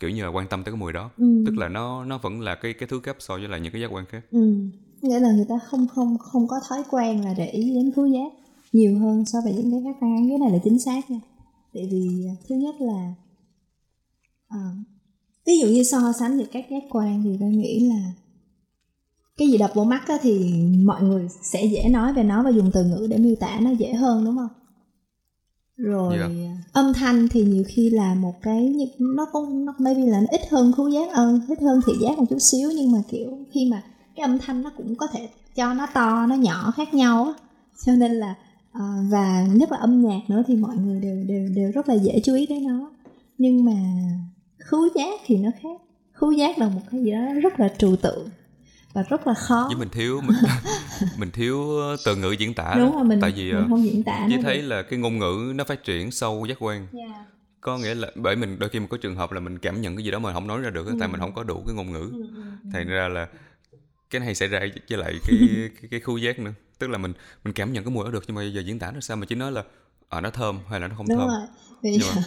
[0.00, 1.10] kiểu như là quan tâm tới cái mùi đó.
[1.18, 1.42] Ừ.
[1.46, 3.82] tức là nó nó vẫn là cái cái thứ cấp so với là những cái
[3.82, 4.24] giác quan khác.
[4.30, 4.54] Ừ.
[5.02, 8.06] nghĩa là người ta không không không có thói quen là để ý đến khứu
[8.06, 8.32] giác
[8.72, 11.20] nhiều hơn so với những cái khác quan cái này là chính xác nha.
[11.74, 13.14] Tại vì à, thứ nhất là
[14.48, 14.58] à,
[15.46, 18.12] ví dụ như so sánh với các giác quan thì tôi nghĩ là
[19.36, 20.52] cái gì đập vào mắt á, thì
[20.84, 23.70] mọi người sẽ dễ nói về nó và dùng từ ngữ để miêu tả nó
[23.70, 24.59] dễ hơn đúng không
[25.82, 26.24] rồi Dạ.
[26.26, 30.26] à, âm thanh thì nhiều khi là một cái nó cũng nó maybe là nó
[30.30, 33.38] ít hơn khứu giác ơn ít hơn thị giác một chút xíu nhưng mà kiểu
[33.52, 33.82] khi mà
[34.16, 37.32] cái âm thanh nó cũng có thể cho nó to nó nhỏ khác nhau á.
[37.86, 38.34] Cho nên là
[38.72, 41.94] à, và nhất là âm nhạc nữa thì mọi người đều đều đều rất là
[41.94, 42.90] dễ chú ý tới nó.
[43.38, 43.72] Nhưng mà
[44.58, 45.80] khứu giác thì nó khác.
[46.12, 48.28] Khứu giác là một cái gì đó rất là trừu tượng
[48.92, 49.64] và rất là khó.
[49.68, 50.36] Với mình thiếu mình,
[51.18, 51.68] mình thiếu
[52.04, 54.38] từ ngữ diễn tả đúng rồi mình tại vì mình ờ, không diễn tả chỉ
[54.42, 54.66] thấy được.
[54.68, 56.86] là cái ngôn ngữ nó phát triển sâu giác quan.
[56.92, 57.10] Yeah.
[57.60, 59.96] có nghĩa là bởi mình đôi khi mình có trường hợp là mình cảm nhận
[59.96, 61.74] cái gì đó mà không nói ra được á, tại mình không có đủ cái
[61.74, 61.98] ngôn ngữ.
[62.12, 62.70] Ừ, ừ, ừ.
[62.72, 63.28] thành ra là
[64.10, 65.38] cái này xảy ra với lại cái
[65.80, 66.52] cái, cái khu giác nữa.
[66.78, 67.12] Tức là mình
[67.44, 69.26] mình cảm nhận cái mùi đó được nhưng mà giờ diễn tả nó sao mà
[69.26, 69.62] chỉ nói là
[70.08, 71.28] à, nó thơm hay là nó không đúng thơm?
[71.28, 71.46] rồi.
[71.82, 72.22] Bây Nhưng giờ mà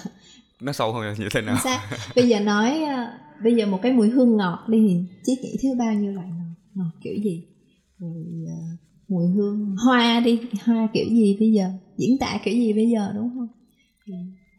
[0.59, 1.57] nó sâu hơn như thế nào?
[1.63, 1.79] Xác.
[2.15, 3.07] Bây giờ nói ờ,
[3.43, 6.27] bây giờ một cái mùi hương ngọt đi thì chiếc nghĩ thiếu bao nhiêu loại
[6.27, 6.53] ngọt?
[6.75, 7.43] Ngọt kiểu gì
[8.03, 9.75] rồi uh, mùi hương.
[9.85, 11.71] Hoa đi hoa kiểu gì bây giờ?
[11.97, 13.47] Diễn tả kiểu gì bây giờ đúng không?
[14.05, 14.13] Thì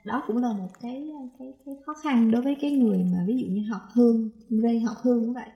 [0.05, 3.37] đó cũng là một cái cái cái khó khăn đối với cái người mà ví
[3.37, 5.49] dụ như học hương Ray học hương cũng vậy.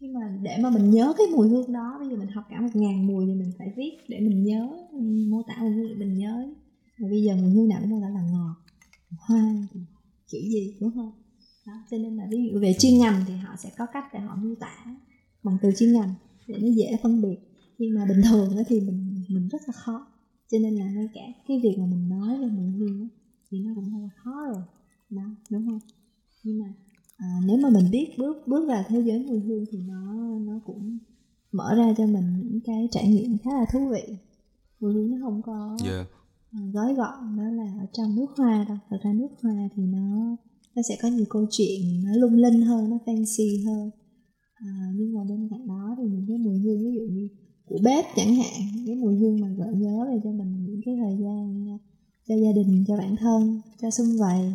[0.00, 2.60] Khi mà để mà mình nhớ cái mùi hương đó bây giờ mình học cả
[2.60, 5.88] một ngàn mùi thì mình phải viết để mình nhớ mình mô tả mùi hương
[5.88, 6.48] để mình nhớ.
[6.98, 8.54] Và bây giờ mùi hương nào cũng mô tả là ngọt
[9.18, 9.68] hoa
[10.32, 11.12] kiểu gì đúng không?
[11.66, 14.20] Đó cho nên là ví dụ về chuyên ngành thì họ sẽ có cách để
[14.20, 14.96] họ miêu tả
[15.42, 16.14] bằng từ chuyên ngành
[16.52, 17.36] để nó dễ phân biệt.
[17.78, 20.06] Nhưng mà bình thường thì mình mình rất là khó.
[20.50, 23.08] Cho nên là ngay cả cái việc mà mình nói về mùi hương
[23.50, 24.62] thì nó cũng hơi khó rồi.
[25.10, 25.80] Đó đúng không?
[26.44, 26.74] Nhưng mà
[27.16, 30.60] à, nếu mà mình biết bước bước vào thế giới mùi hương thì nó nó
[30.66, 30.98] cũng
[31.52, 34.16] mở ra cho mình những cái trải nghiệm khá là thú vị.
[34.80, 36.06] Mùi hương nó không có yeah.
[36.52, 38.78] À, gói gọn đó là ở trong nước hoa đâu.
[38.90, 40.36] Thật ra nước hoa thì nó
[40.74, 43.90] nó sẽ có nhiều câu chuyện nó lung linh hơn nó fancy hơn
[44.60, 47.28] à, nhưng mà bên cạnh đó thì những cái mùi hương ví dụ như
[47.64, 50.96] của bếp chẳng hạn cái mùi hương mà gợi nhớ về cho mình những cái
[51.00, 51.78] thời gian
[52.28, 54.52] cho gia đình cho bản thân cho xung vầy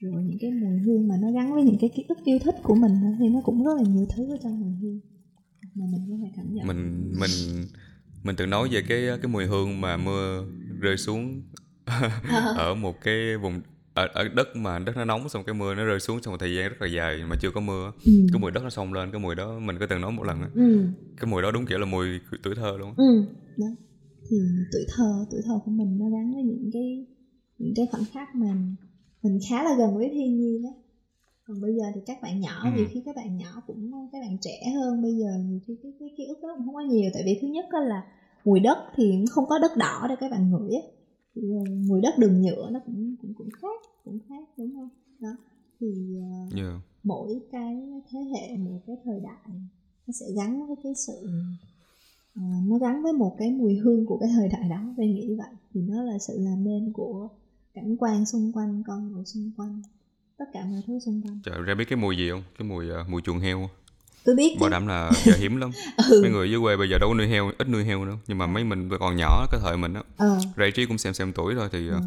[0.00, 2.54] rồi những cái mùi hương mà nó gắn với những cái ký ức yêu thích
[2.62, 5.00] của mình thì nó cũng rất là nhiều thứ ở trong mùi hương.
[5.74, 7.66] Mà mình có thể cảm nhận mình mình
[8.22, 10.44] mình từng nói về cái cái mùi hương mà mưa
[10.80, 11.42] rơi xuống
[12.56, 13.60] ở một cái vùng
[13.98, 16.38] ở, ở đất mà đất nó nóng xong cái mưa nó rơi xuống trong một
[16.40, 18.12] thời gian rất là dài mà chưa có mưa ừ.
[18.32, 20.38] cái mùi đất nó xông lên cái mùi đó mình có từng nói một lần.
[20.54, 20.84] Ừ.
[21.16, 22.06] cái mùi đó đúng kiểu là mùi
[22.42, 23.24] tuổi thơ luôn ừ.
[23.56, 23.66] đó
[24.30, 24.36] thì
[24.72, 27.06] tuổi thơ tuổi thơ của mình nó gắn với những cái
[27.58, 28.54] những cái khoảnh khắc mà
[29.22, 30.72] mình khá là gần với thiên nhiên á
[31.46, 32.70] còn bây giờ thì các bạn nhỏ ừ.
[32.76, 35.92] vì khi các bạn nhỏ cũng các bạn trẻ hơn bây giờ thì cái cái
[36.00, 38.02] cái ký ức đó cũng không có nhiều tại vì thứ nhất là
[38.44, 40.82] mùi đất thì không có đất đỏ để các bạn ngửi á
[41.88, 44.88] mùi đất đường nhựa nó cũng cũng cũng khác cũng khác đúng không?
[45.20, 45.36] Đó
[45.80, 45.86] thì
[46.18, 46.74] uh, yeah.
[47.02, 47.76] mỗi cái
[48.10, 49.54] thế hệ một cái thời đại
[50.06, 51.28] nó sẽ gắn với cái sự
[52.34, 54.94] uh, nó gắn với một cái mùi hương của cái thời đại đó.
[54.96, 55.54] Về nghĩ vậy.
[55.74, 57.28] Thì nó là sự làm nên của
[57.74, 59.82] cảnh quan xung quanh con người xung quanh
[60.38, 61.40] tất cả mọi thứ xung quanh.
[61.44, 62.42] Trời ra biết cái mùi gì không?
[62.58, 63.68] Cái mùi uh, mùi chuồng heo
[64.24, 65.70] tôi biết bảo đảm là giờ hiếm lắm.
[66.10, 66.20] Ừ.
[66.22, 68.16] mấy người dưới quê bây giờ đâu có nuôi heo ít nuôi heo nữa.
[68.26, 70.38] Nhưng mà mấy mình còn nhỏ cái thời mình á ờ.
[70.56, 72.00] Ray trí cũng xem xem tuổi thôi thì ừ.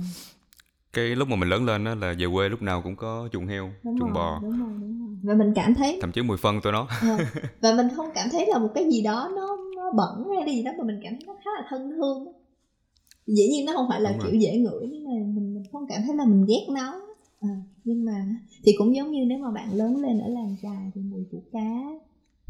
[0.94, 3.48] Cái lúc mà mình lớn lên đó là về quê lúc nào cũng có chuồng
[3.48, 4.40] heo đúng chuồng rồi, bò.
[4.42, 5.18] đúng rồi, đúng rồi.
[5.24, 6.88] và mình cảm thấy thậm chí mùi phân tôi nó.
[7.02, 7.18] Ờ.
[7.62, 10.64] và mình không cảm thấy là một cái gì đó nó, nó bẩn hay gì
[10.64, 12.34] đó mà mình cảm thấy nó khá là thân thương.
[13.28, 16.02] Dĩ nhiên nó không phải là kiểu dễ ngửi nhưng mà mình, mình không cảm
[16.08, 17.02] thấy là mình ghét nó.
[17.42, 18.26] À, nhưng mà
[18.64, 21.42] thì cũng giống như nếu mà bạn lớn lên ở làng chài thì mùi của
[21.52, 21.70] cá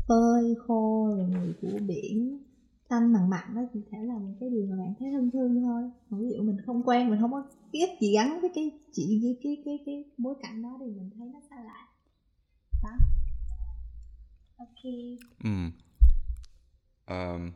[0.08, 2.40] phơi khô rồi mùi của biển
[2.92, 5.64] tanh mặn mặn đó thì thể là một cái điều mà bạn thấy thân thương
[5.64, 8.72] thôi còn ví dụ mình không quen mình không có kiếp gì gắn với cái
[8.92, 11.88] chỉ với cái cái cái bối cảnh đó thì mình thấy nó xa lạ
[12.84, 12.92] đó
[14.58, 14.92] ok
[15.44, 15.50] ừ
[17.08, 17.52] um,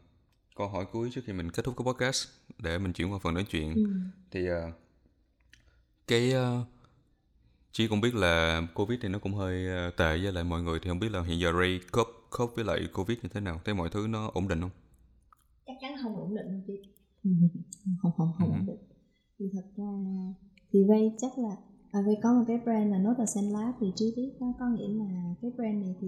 [0.55, 2.27] câu hỏi cuối trước khi mình kết thúc cái podcast
[2.57, 3.83] để mình chuyển qua phần nói chuyện ừ.
[4.31, 4.73] thì uh,
[6.07, 6.67] cái uh,
[7.71, 10.79] Chí cũng biết là Covid thì nó cũng hơi uh, tệ với lại mọi người
[10.79, 13.61] thì không biết là hiện giờ Ray cope, cope với lại Covid như thế nào?
[13.65, 14.69] Thấy mọi thứ nó ổn định không?
[15.67, 16.73] Chắc chắn không ổn định chị.
[18.01, 18.57] không không không ừ.
[18.59, 18.83] ổn định.
[19.39, 19.91] Thì thật ra
[20.71, 21.55] thì Ray chắc là
[21.91, 24.65] à, Ray có một cái brand là Nota Sen Lab thì Chí biết đó có
[24.69, 26.07] nghĩa là cái brand này thì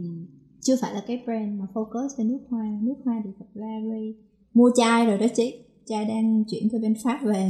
[0.62, 3.82] chưa phải là cái brand mà focus về nước hoa nước hoa thì thật ra
[3.90, 4.16] Ray
[4.54, 5.54] mua chai rồi đó chị
[5.86, 7.50] chai đang chuyển từ bên Pháp về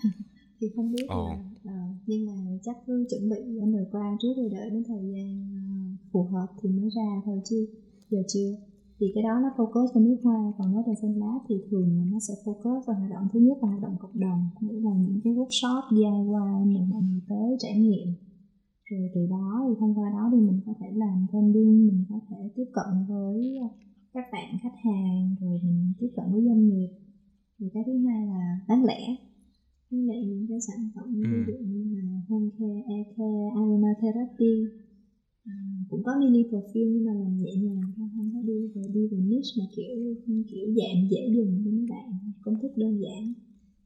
[0.60, 1.28] thì không biết oh.
[1.28, 1.34] là
[1.64, 2.32] uh, nhưng mà
[2.62, 6.68] chắc cứ chuẩn bị underground trước rồi đợi đến thời gian uh, phù hợp thì
[6.68, 7.68] mới ra thôi chứ
[8.10, 8.56] giờ chưa
[9.00, 11.98] thì cái đó nó focus vào nước hoa còn nói về xanh lá thì thường
[11.98, 14.80] là nó sẽ focus vào hoạt động thứ nhất là hoạt động cộng đồng nghĩa
[14.80, 18.08] là những cái workshop DIY mà mọi người tới trải nghiệm.
[18.90, 22.20] Rồi từ đó thì thông qua đó thì mình có thể làm branding mình có
[22.28, 23.58] thể tiếp cận với
[24.12, 26.90] các bạn khách hàng rồi mình tiếp cận với doanh nghiệp.
[27.58, 29.00] Rồi cái thứ hai là bán lẻ.
[29.90, 31.30] Với lại những cái sản phẩm ừ.
[31.46, 34.54] ví dụ như là home care, air care, aromatherapy
[35.48, 35.54] à,
[35.88, 39.06] cũng có mini perfume nhưng mà làm nhẹ nhàng thôi không có đi về đi
[39.10, 39.96] về niche mà kiểu
[40.50, 42.08] kiểu dạng dễ dùng cho mấy bạn.
[42.40, 43.32] Công thức đơn giản.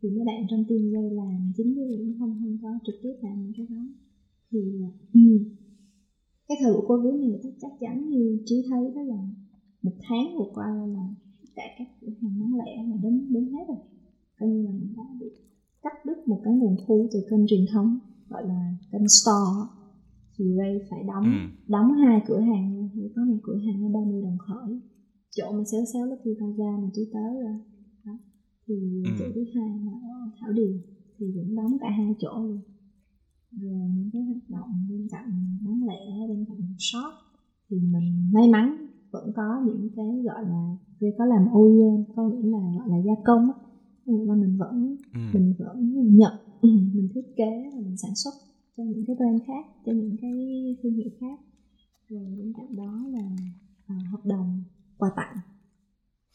[0.03, 3.13] Thì mấy bạn trong team đây làm chính cái cũng không không có trực tiếp
[3.21, 3.83] làm những cái đó.
[4.51, 4.61] Thì
[5.13, 5.21] ừ.
[6.49, 9.17] cái thời của covid này chắc chắc chắn như chỉ thấy đó là
[9.83, 11.01] một tháng vừa qua là
[11.55, 13.79] cả các cửa hàng bán lẻ là đến đến hết rồi.
[14.41, 15.27] Coi như là mình đã bị
[15.83, 17.99] cắt đứt một cái nguồn thu từ kênh truyền thống
[18.29, 19.67] gọi là kênh store
[20.43, 21.39] thì Ray phải đóng ừ.
[21.69, 22.89] đóng hai cửa hàng luôn.
[22.95, 24.81] Thì có một cửa hàng ở 30 đồng khởi.
[25.31, 27.57] Chỗ mà xéo xéo Lucky Plaza mà trí tới rồi.
[28.05, 28.13] Đó.
[28.67, 28.75] Thì
[29.05, 29.11] ừ.
[29.19, 29.93] chỗ thứ hai là
[30.41, 30.81] Thảo Điền.
[31.19, 32.61] Thì cũng đóng cả hai chỗ luôn.
[33.61, 37.15] Rồi những cái hoạt động bên cạnh bán lẻ bên cạnh shop
[37.71, 42.29] thì mình may mắn vẫn có những cái gọi là Ray có làm OEM có
[42.29, 43.59] nghĩa là gọi là gia công á.
[44.05, 45.21] Là mình vẫn ừ.
[45.35, 46.33] mình vẫn nhận
[46.95, 48.33] mình thiết kế và mình sản xuất
[48.77, 50.33] cho những cái brand khác cho những cái
[50.83, 51.41] thương hiệu khác.
[52.09, 53.37] Rồi bên cạnh đó là
[53.87, 54.63] à, hợp đồng
[54.99, 55.37] quà tặng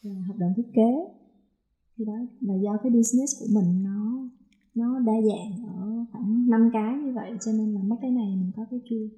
[0.02, 0.90] và hợp đồng thiết kế.
[1.96, 4.28] Thì đó là do cái business của mình nó
[4.74, 8.36] nó đa dạng ở khoảng 5 cái như vậy cho nên là mất cái này
[8.36, 9.08] mình có cái kia.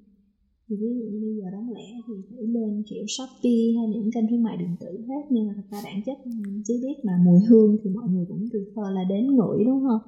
[0.67, 4.11] Thì ví dụ như bây giờ bán lẻ thì phải lên kiểu shopee hay những
[4.11, 6.95] kênh thương mại điện tử hết nhưng mà thật ra bản chất mình chỉ biết
[7.03, 10.01] là mùi hương thì mọi người cũng prefer là đến ngửi đúng không?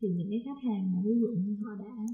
[0.00, 2.06] Thì những cái khách hàng mà ví dụ như họ đã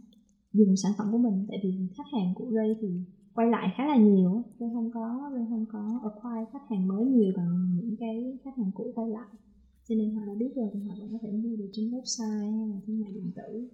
[0.53, 2.88] dùng sản phẩm của mình tại vì khách hàng của Ray thì
[3.34, 4.42] quay lại khá là nhiều.
[4.59, 8.57] Ray không có Ray không có acquire khách hàng mới nhiều bằng những cái khách
[8.57, 9.28] hàng cũ quay lại.
[9.88, 12.59] Cho nên họ đã biết rồi thì họ vẫn có thể mua được trên website
[12.59, 13.68] hay là thương mại điện tử.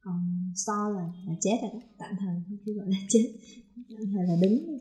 [0.00, 0.20] Còn
[0.54, 3.26] store là là chết rồi đó tạm thời khi gọi là chết.
[3.74, 4.78] Tạm thời là đứng.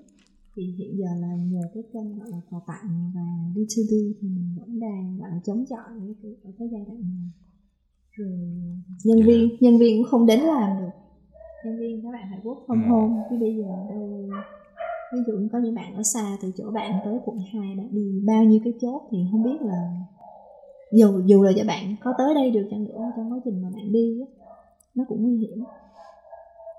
[0.55, 3.21] Thì hiện giờ là nhờ cái kênh gọi là quà tặng và
[3.55, 5.89] B2B thì mình vẫn đang gọi là chống chọi
[6.43, 7.31] ở cái, giai đoạn này.
[8.11, 8.39] Rồi
[9.03, 11.00] nhân viên nhân viên cũng không đến làm được
[11.65, 12.87] nhân viên các bạn phải work from Ừ.
[12.89, 13.23] home.
[13.29, 14.29] Chứ bây giờ đâu
[15.13, 18.21] ví dụ có những bạn ở xa từ chỗ bạn tới quận 2 đã đi
[18.27, 19.89] bao nhiêu cái chốt thì không biết là
[20.91, 23.69] dù dù là cho bạn có tới đây được chăng nữa trong quá trình mà
[23.75, 24.27] bạn đi á,
[24.95, 25.63] nó cũng nguy hiểm.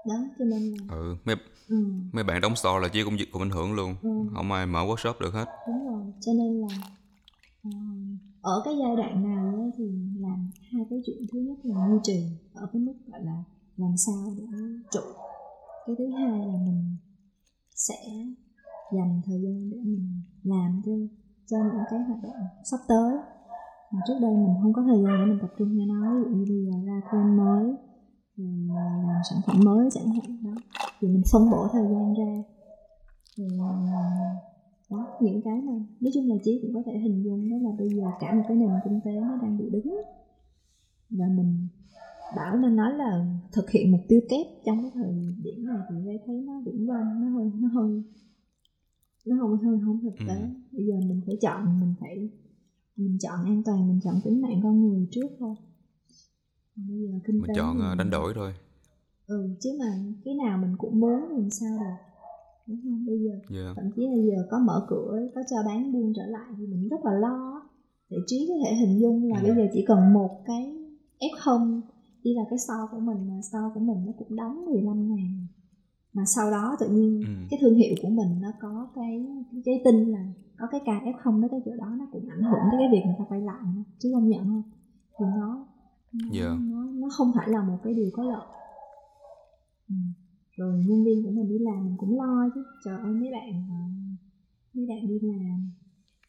[0.09, 1.37] Đó cho nên là ừ mấy
[1.69, 1.77] ừ,
[2.13, 3.95] mấy bạn đóng store là chỉ cũng cũng ảnh hưởng luôn.
[4.03, 5.45] Ừ, không ai mở workshop được hết.
[5.67, 6.69] Đúng rồi cho nên là
[7.65, 7.71] ờ,
[8.41, 9.85] ở cái giai đoạn này á, thì
[10.21, 11.19] làm hai cái chuyện.
[11.33, 12.23] Thứ nhất là duy trì
[12.55, 13.45] ở cái mức gọi là
[13.77, 14.45] làm sao để
[14.93, 15.01] trụ.
[15.87, 16.97] Cái thứ hai là mình
[17.75, 17.95] sẽ
[18.93, 20.93] dành thời gian để mình làm cho
[21.47, 23.17] cho những cái hoạt động sắp tới.
[23.93, 26.31] Mà trước đây mình không có thời gian để mình tập trung cho nó ví
[26.31, 27.65] dụ như bây giờ ra trend mới,
[28.37, 28.53] rồi
[29.07, 30.55] làm sản phẩm mới chẳng hạn, đó.
[31.01, 32.43] Thì mình phân bổ thời gian ra.
[33.37, 33.75] Thì ờ,
[34.91, 37.71] đó, những cái mà nói chung là chí cũng có thể hình dung đó là
[37.79, 39.97] bây giờ cả một cái nền kinh tế nó đang bị đứng.
[41.11, 41.69] Và mình
[42.37, 45.13] bảo nên nói là thực hiện mục tiêu kép trong cái thời
[45.43, 48.03] điểm này thì Ray thấy nó viễn vông nó hơi nó hơi
[49.27, 50.47] nó không hơi không thực tế Ừ.
[50.73, 52.31] bây giờ mình phải chọn mình phải
[52.97, 55.55] mình chọn an toàn mình chọn tính mạng con người trước thôi
[56.77, 58.53] bây giờ kinh mình tế chọn thì ờ, đánh đổi thôi
[59.27, 59.87] ừ chứ mà
[60.25, 61.97] cái nào mình cũng muốn thì làm sao được
[62.67, 63.31] đúng không bây giờ
[63.65, 63.77] yeah.
[63.77, 66.89] thậm chí là giờ có mở cửa có cho bán buôn trở lại thì mình
[66.89, 67.63] rất là lo
[68.11, 69.47] để trí có thể hình dung là Ừ.
[69.47, 70.77] bây giờ chỉ cần một cái
[71.21, 71.81] F0
[72.25, 75.47] đi là cái store của mình mà store của mình nó cũng đóng 15 ngàn
[76.13, 77.33] mà sau đó tự nhiên Ừ.
[77.51, 79.27] cái thương hiệu của mình nó có cái
[79.65, 80.25] cái tin là
[80.59, 83.03] có cái ca F0 nó tới chỗ đó nó cũng ảnh hưởng tới cái việc
[83.07, 83.63] người ta quay lại
[83.99, 84.63] chứ không nhận không
[85.19, 85.67] thì nó
[86.13, 86.49] nó, Dạ.
[86.71, 88.47] nó nó không phải là một cái điều có lợi
[89.89, 89.95] ừ.
[90.57, 93.67] rồi nhân viên của mình đi làm mình cũng lo chứ trời ơi mấy bạn
[94.75, 95.71] mấy bạn đi làm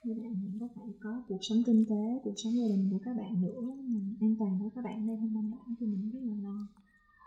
[0.05, 2.99] mấy bạn cũng có phải có cuộc sống kinh tế cuộc sống gia đình của
[3.05, 6.11] các bạn nữa mà an toàn của các bạn đây không đảm bảo thì mình
[6.13, 6.67] rất là lo.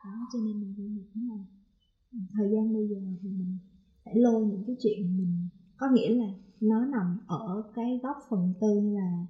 [0.05, 1.39] Đó cho nên mình nghĩ là
[2.33, 3.59] thời gian bây giờ thì mình
[4.05, 6.27] phải lôi những cái chuyện mình có nghĩa là
[6.61, 9.27] nó nằm ở cái góc phần tư là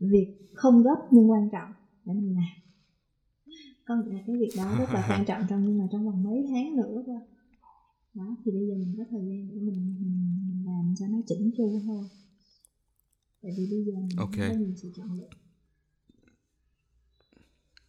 [0.00, 1.72] việc không gấp nhưng quan trọng
[2.04, 2.54] để mình làm.
[3.84, 6.22] Có nghĩa là cái việc đó rất là quan trọng trong nhưng mà trong vòng
[6.22, 7.18] mấy tháng nữa cơ.
[8.14, 11.18] Đó thì bây giờ mình có thời gian để mình mình, mình làm cho nó
[11.26, 12.04] chỉnh chu thôi
[13.42, 14.30] tại vì bây giờ mình Ok.
[14.30, 15.28] không có nhiều sự chọn lựa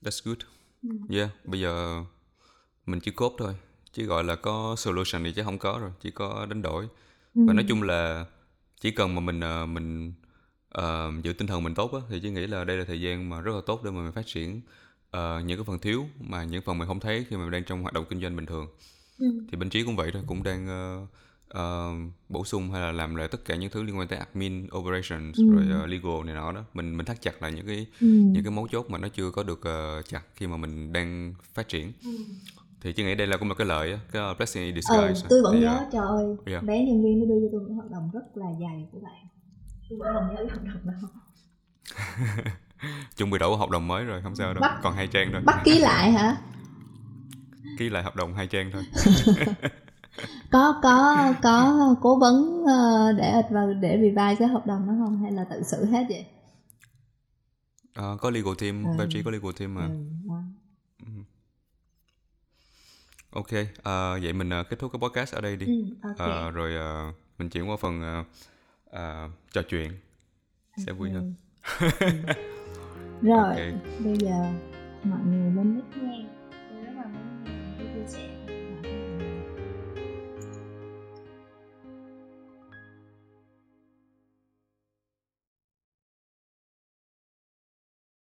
[0.01, 0.38] That's good.
[0.84, 0.89] Ừ.
[1.18, 2.04] Yeah, bây giờ
[2.86, 3.56] mình chỉ cốt thôi.
[3.93, 6.86] Chỉ gọi là có solution thì chứ không có rồi, chỉ có đánh đổi.
[7.36, 7.54] Và Ừ.
[7.54, 8.26] nói chung là
[8.82, 10.14] chỉ cần mà mình ờ, mình
[10.70, 13.30] ờ, giữ tinh thần mình tốt á thì chỉ nghĩ là đây là thời gian
[13.30, 14.62] mà rất là tốt để mà mình phát triển
[15.12, 17.64] ờ, những cái phần thiếu mà những phần mình không thấy khi mà mình đang
[17.64, 18.68] trong hoạt động kinh doanh bình thường.
[19.20, 19.28] Ừ.
[19.51, 21.08] Thì bên trí cũng vậy thôi, cũng đang ờ,
[21.54, 21.91] ờ,
[22.30, 25.38] bổ sung hay là làm lại tất cả những thứ liên quan tới admin, operations
[25.39, 25.43] Ừ.
[25.51, 26.64] rồi ờ, legal này nọ đó.
[26.74, 28.08] Mình mình thắt chặt lại những cái Ừ.
[28.08, 31.34] những cái mấu chốt mà nó chưa có được ờ, chặt khi mà mình đang
[31.54, 31.91] phát triển.
[32.82, 35.28] Thì chị nghĩ đây là cũng là cái lợi cái uh, blessing in ừ, disguise
[35.30, 36.64] tôi vẫn Thì, nhớ ờ, trời ơi yeah.
[36.64, 39.28] bé nhân viên nó đưa cho tôi một hợp đồng rất là dày của bạn.
[39.89, 41.10] Tôi vẫn còn nhớ cái hợp đồng đó.
[43.18, 44.62] Chuẩn bị đổi hợp đồng mới rồi không sao đâu.
[44.62, 45.41] Bắt- còn hai trang thôi.
[45.45, 46.38] bắt ký lại hả?
[47.78, 48.84] Ký lại hợp đồng hai trang thôi
[50.51, 55.22] có có có cố vấn ờ, để vào để revise cái hợp đồng đó không
[55.24, 56.26] hay là tự xử hết vậy
[57.95, 58.89] Ờ, có legal team Ừ.
[59.03, 59.07] ừ.
[59.09, 59.91] trí có legal team mà ừ,
[60.30, 60.41] đó.
[63.32, 63.47] ok
[63.84, 67.11] ờ, vậy mình kết thúc cái podcast ở đây đi ừ, ok Ờ, rồi ờ,
[67.39, 68.24] mình chuyển qua phần ờ,
[68.86, 69.91] ờ, trò chuyện
[70.86, 71.34] sẽ vui hơn
[71.99, 72.07] Ừ.
[73.22, 73.57] rồi Ok.
[74.03, 74.51] bây giờ
[75.03, 76.26] mọi người lên mic nghe
[76.86, 77.45] rất là muốn
[77.93, 78.32] chia sẻ